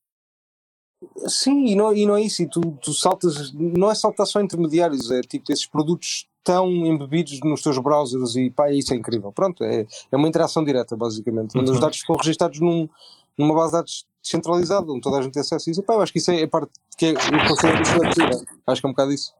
[1.26, 4.40] Sim, e não, e não é isso, e tu, tu saltas, não é saltar só
[4.40, 9.32] intermediários, é tipo, esses produtos estão embebidos nos teus browsers e pá, isso é incrível.
[9.32, 11.80] Pronto, é, é uma interação direta, basicamente, onde os Uhum.
[11.80, 12.88] dados ficam registados num,
[13.36, 15.80] numa base de dados descentralizada, onde toda a gente tem acesso a isso.
[15.80, 18.86] E, pá, eu acho que isso é a parte que é, isso é Acho que
[18.86, 19.34] é um bocado isso.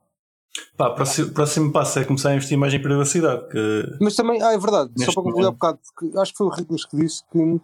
[0.76, 3.48] Pá, próximo, próximo passo é começar a investir mais em privacidade.
[3.48, 3.96] Que...
[4.00, 5.58] Mas também, ah, é verdade, Neste só para concluir momento.
[5.58, 7.60] bocado, porque acho que foi o Ricos que disse que,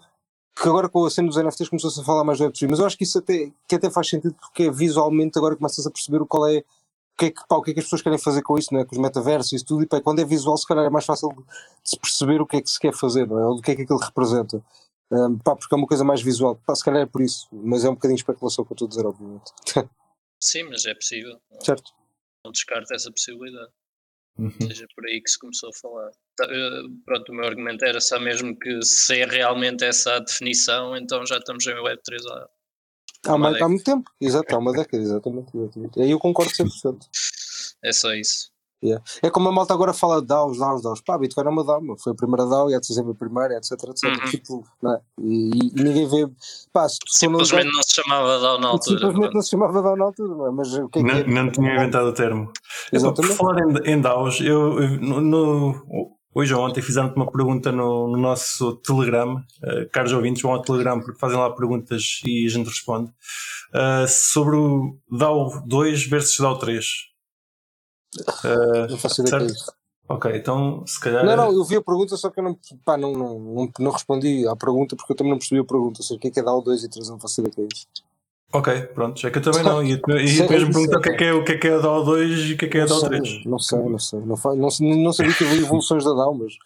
[0.55, 2.87] que agora com a cena dos NFTs começou-se a falar mais do Web3, mas eu
[2.87, 6.27] acho que isso até, que até faz sentido porque visualmente agora começas a perceber o
[6.27, 8.43] qual é o que é que, pá, o que é que as pessoas querem fazer
[8.43, 8.85] com isso, não é?
[8.85, 11.29] com os metaversos e tudo, e pá, quando é visual se calhar é mais fácil
[11.29, 11.45] de
[11.85, 13.47] se perceber o que é que se quer fazer, não é?
[13.47, 14.63] ou do que é que aquilo representa.
[15.11, 17.85] Um, pá, porque é uma coisa mais visual, pá, se calhar é por isso, mas
[17.85, 19.53] é um bocadinho de especulação que eu estou a dizer, obviamente.
[20.43, 21.39] Sim, mas é possível.
[21.61, 21.93] certo?
[22.45, 23.71] Não descarto essa possibilidade.
[24.39, 24.51] Uhum.
[24.51, 26.11] seja por aí que se começou a falar.
[26.37, 30.19] Tá, eh, Pronto, o meu argumento era só mesmo que se é realmente essa a
[30.21, 32.49] definição, então já estamos em Web3 há
[33.25, 35.57] Há, Uma há muito tempo, exato, há uma década, exatamente.
[35.57, 36.01] exatamente.
[36.01, 37.07] Aí eu concordo 100%.
[37.83, 38.52] É só isso.
[38.83, 39.03] Yeah.
[39.23, 41.01] É como a malta agora fala de DAOs, DAOs, DAOs.
[41.01, 41.97] Pá, Bitcoin é uma DAO, meu.
[41.97, 44.05] foi a primeira DAO e há de ser sempre a primeira, etc, etc.
[44.05, 44.31] Uhum.
[44.31, 45.01] Tipo, não é?
[45.21, 46.29] e, e- ninguém vê.
[46.73, 48.99] Pá, se Simplesmente não se chamava DAO na altura.
[48.99, 50.51] simplesmente não se chamava DAO na altura, não é?
[50.51, 51.25] Mas o que é que Não, é?
[51.27, 52.43] não tinha inventado o termo.
[52.43, 52.51] Epá,
[52.91, 53.35] Por Exatamente.
[53.37, 58.09] falar em, em DAOs, eu, eu- no, no- hoje ou ontem fizeram-te uma pergunta no,
[58.09, 59.35] no nosso Telegram.
[59.63, 63.11] Uh, caros ouvintes, vão ao Telegram porque fazem lá perguntas e a gente responde.
[63.73, 66.85] Uh, sobre o DAO 2 versus DAO 3.
[68.45, 69.73] Uh, Não faço ideia que é isso.
[70.09, 71.25] ok, então se calhar.
[71.25, 73.91] Não, não, eu vi a pergunta, só que eu não, pá, não, não, não, não
[73.91, 76.01] respondi à pergunta porque eu também não percebi a pergunta.
[76.01, 77.09] Ou seja, o que é que é dar o 2 e 3?
[77.09, 77.87] Não faço ideia que é isso.
[78.55, 79.83] Ok, pronto, é que eu também não.
[79.83, 80.87] E, e depois me sei.
[80.87, 82.53] perguntam o que é que é, o que é, que é a DAO 2 e
[82.53, 83.45] o que é que é a DAO sei, 3.
[83.47, 84.21] não sei, não sei.
[84.21, 86.59] Não, fa- não, não sabia que havia evoluções da DAO, mas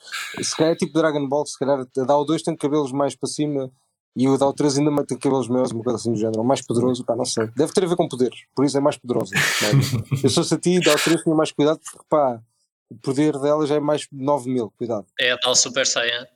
[0.44, 3.28] se calhar é tipo Dragon Ball, se calhar a DAO 2 tem cabelos mais para
[3.28, 3.70] cima
[4.16, 7.14] e o 3 ainda tem cabelos maiores, uma coisa assim do género, mais poderoso, pá,
[7.14, 7.48] não sei.
[7.54, 9.00] Deve ter a ver com poderes, por isso é mais é?
[10.24, 12.40] Eu sou a ti, 3 tinha mais cuidado porque pá,
[12.88, 15.04] o poder dela já é mais 9 mil, cuidado.
[15.20, 16.26] É a tal Super Saiyan.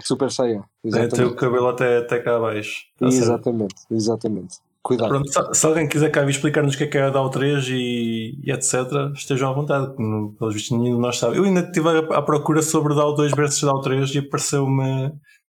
[0.00, 0.62] Super Saiyan.
[0.84, 1.34] É, tem o Exatamente.
[1.34, 2.84] cabelo até, até cá abaixo.
[2.96, 3.24] Tá certo.
[3.24, 4.58] Exatamente, exatamente.
[4.80, 5.08] Cuidado.
[5.08, 7.30] Pronto, se, se alguém quiser cá vir explicar-nos o que é que é a DAO
[7.30, 11.38] 3 e, e etc., estejam à vontade, pelos vistos nenhum de nós sabe.
[11.38, 15.10] Eu ainda estive à, à procura sobre DAO 2 versus DAO 3 e apareceu-me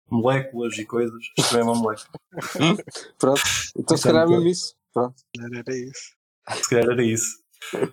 [0.10, 1.24] moléculas e coisas.
[1.38, 2.20] Isto é uma molécula.
[3.18, 3.42] Pronto.
[3.78, 4.76] Então se calhar é mesmo isso.
[4.94, 5.16] Pronto.
[5.38, 6.16] Era isso.
[6.56, 7.38] Se calhar era isso.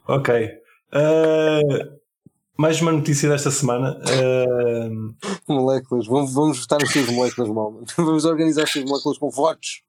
[0.07, 0.49] Ok.
[0.93, 2.01] Uh,
[2.57, 4.01] mais uma notícia desta semana.
[4.01, 5.15] Uh,
[5.49, 6.07] Moléculas.
[6.07, 7.83] Vamos, vamos votar nas suas moléculas, mal.
[7.97, 9.83] Vamos organizar as suas moléculas com votos.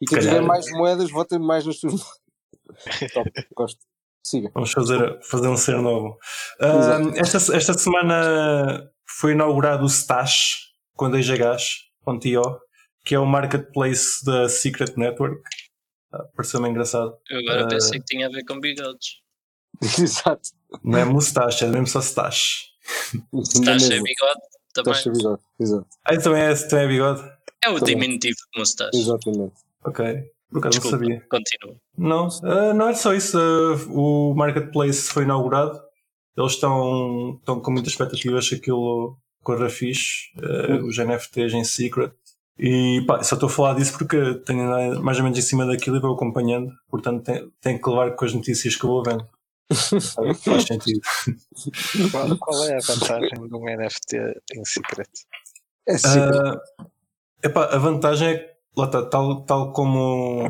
[0.00, 0.34] E quem Calhar.
[0.34, 3.12] tiver mais moedas, vota mais nas suas moléculas.
[3.12, 3.32] Top.
[3.54, 3.80] Gosto.
[4.22, 4.50] Siga.
[4.54, 6.16] Vamos fazer, fazer um ser novo.
[6.60, 12.42] Uh, esta, esta semana foi inaugurado o Stash com 2Gs.io,
[13.04, 15.40] que é o marketplace da Secret Network.
[16.12, 17.16] Ah, Pareceu-me engraçado.
[17.30, 17.68] Eu agora Ah.
[17.68, 19.20] pensei que tinha a ver com bigodes.
[20.00, 20.50] Exato.
[20.82, 22.66] Não é mustache, é mesmo só Stash.
[23.32, 24.40] Está cheio de bigode
[24.74, 24.92] também.
[24.92, 25.42] Estás exato.
[25.58, 25.86] Exato.
[26.04, 27.20] Ah, também é, também é bigode?
[27.64, 27.94] É o Também.
[27.94, 28.96] diminutivo de mustache.
[28.98, 29.54] Exatamente.
[29.84, 30.04] Ok.
[30.50, 31.26] Por acaso não sabia.
[31.28, 31.76] continua.
[31.96, 33.38] Não, ah, não é só isso.
[33.38, 35.80] ah, o marketplace foi inaugurado.
[36.36, 40.30] Eles estão, estão com muitas expectativas que aquilo corra fixe.
[40.42, 42.12] ah, os NFTs em secret.
[42.58, 44.64] E pá, só estou a falar disso porque tenho
[45.02, 46.72] mais ou menos em cima daquilo e vou acompanhando.
[46.88, 49.26] Portanto, tem- tenho que levar com as notícias que eu vou vendo.
[50.44, 51.00] Faz sentido.
[52.10, 54.16] Qual, qual é a vantagem de um NFT
[54.54, 55.08] em secret?
[55.88, 55.96] É.
[56.06, 56.60] Ah,
[57.42, 60.44] epá, a vantagem é que, lá está, tal, tal como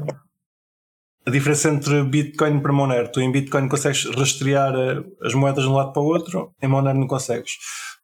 [1.27, 3.11] a diferença entre Bitcoin para Monero.
[3.11, 6.69] Tu em Bitcoin consegues rastrear eh, as moedas de um lado para o outro, em
[6.69, 7.53] Monero não consegues.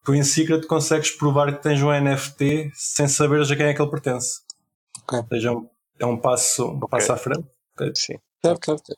[0.05, 3.83] Tu em Secret consegues provar que tens um NFT sem saberes a quem é que
[3.83, 4.41] ele pertence.
[5.03, 5.19] Ok.
[5.19, 5.69] Ou seja, é um,
[6.01, 7.45] é um passo, um passo à frente.
[7.95, 8.15] Sim.
[8.43, 8.97] certo, certo.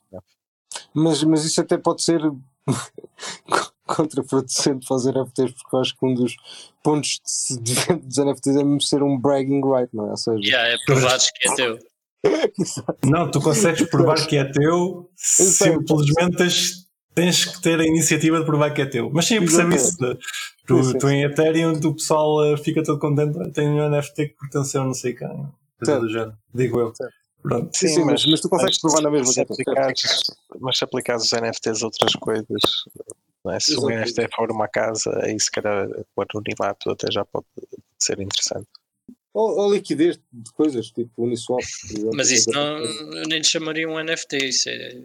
[0.95, 2.21] Mas, mas isso até pode ser
[3.87, 6.35] contraproducente fazer NFTs, porque eu acho que um dos
[6.83, 7.21] pontos
[7.61, 10.11] de- dos NFTs é mesmo ser um bragging right, não é?
[10.11, 11.79] Ou seja, Já é provados que é teu.
[13.05, 18.47] Não, tu consegues provar que é teu, simplesmente tens, tens que ter a iniciativa de
[18.47, 19.11] provar que é teu.
[19.13, 19.97] Mas sim, eu percebo isso.
[20.67, 23.81] Tu, Sim, sim, tu em Ethereum, o pessoal eh, fica todo contente, "Ah, tem um
[23.91, 25.29] NFT que pertenceu a não sei quem.
[25.29, 25.51] Coisa
[25.85, 26.01] Certo.
[26.03, 26.39] do género.
[26.55, 26.95] Digo eu.
[26.95, 27.13] Certo.
[27.43, 27.77] Pronto.
[27.77, 30.23] Sim, sim, mas- mas tu consegues provar na mesma, Se certo, aplicares,
[30.61, 32.47] mas se aplicares os NFTs a outras coisas,
[33.45, 33.59] não é?
[33.59, 33.91] se Exato.
[33.91, 37.47] NFT for uma casa, aí se calhar o anonimato até já pode
[37.99, 38.69] ser interessante.
[39.35, 41.59] ou, ou liquidez de coisas, tipo Uniswap.
[41.89, 42.11] por exemplo.
[42.17, 45.03] Mas isso não, eu nem chamaria um NFT, isso é,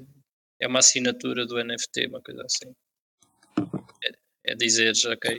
[0.61, 2.71] é uma assinatura do NFT, uma coisa assim.
[4.47, 5.37] É, é dizeres, ok,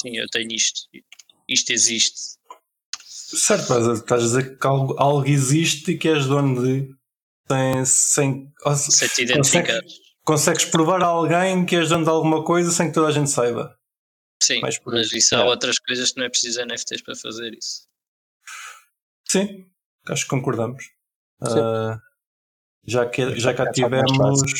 [0.00, 0.82] sim, eu tenho isto,
[1.48, 2.20] isto existe.
[3.36, 6.94] Certo, mas estás a dizer que algo, algo existe e que és dono de.
[7.50, 9.80] Sem, sem, Sem te identificar.
[10.24, 13.28] consegues provar a alguém que és dono de alguma coisa sem que toda a gente
[13.30, 13.76] saiba.
[14.42, 15.16] Sim, por mas isso.
[15.16, 15.44] isso há É.
[15.44, 17.86] outras coisas que não é preciso NFTs para fazer isso.
[19.28, 19.66] Sim,
[20.08, 20.84] acho que concordamos.
[20.84, 21.58] Sim.
[21.60, 21.98] Ah,
[22.86, 24.52] já, que, já cá É mais tivemos.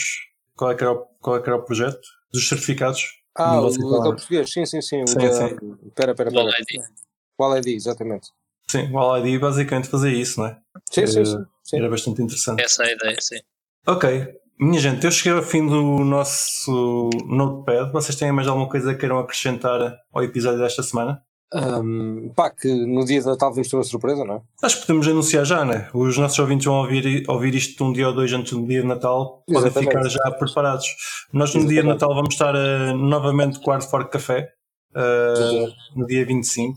[0.57, 2.01] Qual é, que era o, qual é que era o projeto?
[2.33, 3.03] Dos certificados?
[3.37, 4.15] Ah, o falaram.
[4.17, 5.03] português, sim, sim, sim.
[5.03, 5.33] O Sim, da...
[5.33, 5.57] sim.
[5.87, 6.63] Espera, espera, O All espera.
[6.79, 6.83] ID.
[7.39, 8.29] O All ID, exatamente.
[8.69, 10.59] Sim, o All ID basicamente fazia isso, não é?
[10.91, 11.45] Sim, sim, sim.
[11.63, 11.77] sim.
[11.79, 12.63] Era bastante interessante.
[12.63, 13.41] Essa é a ideia, sim.
[13.87, 17.93] Ok, minha gente, eu cheguei ao fim do nosso Notepad.
[17.93, 21.23] Vocês têm mais alguma coisa que queiram acrescentar ao episódio desta semana?
[21.55, 24.43] Ahm, pá, que no dia de Natal vamos ter uma surpresa, não é?
[24.61, 25.89] Acho que podemos anunciar já, né?
[25.95, 28.89] Os nossos ouvintes vão ouvir, ouvir isto um dia ou dois antes do dia de
[28.89, 29.89] Natal, podem Exatamente.
[29.93, 30.87] ficar já preparados.
[31.33, 31.95] Nós no dia de Exatamente.
[32.01, 34.53] Natal vamos estar eh, novamente com o Art Fork Café,
[34.97, 35.77] eh, Exatamente.
[35.95, 36.77] no dia 25.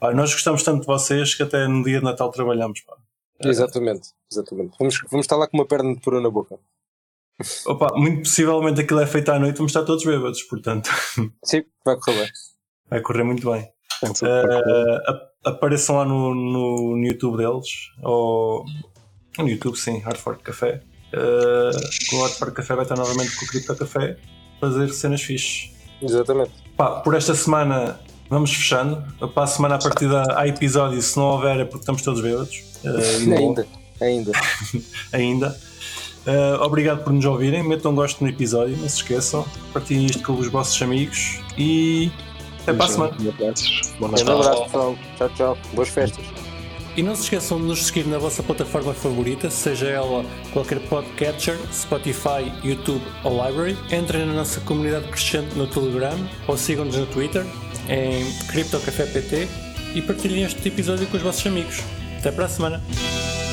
[0.00, 2.80] Pá, nós gostamos tanto de vocês que até no dia de Natal trabalhamos.
[2.80, 2.96] Pá.
[3.44, 4.76] Exatamente, exatamente.
[4.76, 6.58] Vamos, vamos estar lá com uma perna de peru na boca.
[7.66, 10.88] Opa, muito possivelmente aquilo é feito à noite, vamos estar todos bêbados, portanto
[11.44, 12.30] Sim, vai correr bem.
[12.88, 13.68] vai correr muito bem.
[15.06, 17.68] Ap- apareçam lá no, no, no YouTube deles,
[18.02, 18.64] ou
[19.38, 20.80] no YouTube, sim, Hard Fork Café.
[22.10, 24.16] Com o Hard Fork Café vai estar novamente com o Cripto Café
[24.60, 25.70] fazer cenas fixes.
[26.02, 26.50] Exatamente.
[26.76, 29.02] Pá, por esta semana vamos fechando.
[29.32, 32.20] Para a semana, a partir da há episódio, se não houver, é porque estamos todos
[32.20, 32.56] bêbados.
[32.84, 33.66] Uh, Ainda,
[34.00, 34.32] ainda.
[35.12, 35.58] ainda.
[36.26, 37.62] Uh, obrigado por nos ouvirem.
[37.62, 39.46] Metam um gosto no episódio, não se esqueçam.
[39.72, 42.10] Partilhem isto com os vossos amigos e
[42.66, 43.16] até para a semana.
[44.00, 44.98] Um abraço, pessoal.
[45.16, 45.58] Tchau, tchau.
[45.72, 46.24] Boas festas.
[46.96, 51.58] E não se esqueçam de nos seguir na vossa plataforma favorita, seja ela qualquer podcatcher,
[51.70, 53.76] Spotify, YouTube ou Library.
[53.92, 56.16] Entrem na nossa comunidade crescente no Telegram
[56.48, 57.44] ou sigam-nos no Twitter
[57.88, 59.46] em CryptoCafépt
[59.94, 61.82] e partilhem este episódio com os vossos amigos.
[62.18, 63.45] Até para a semana!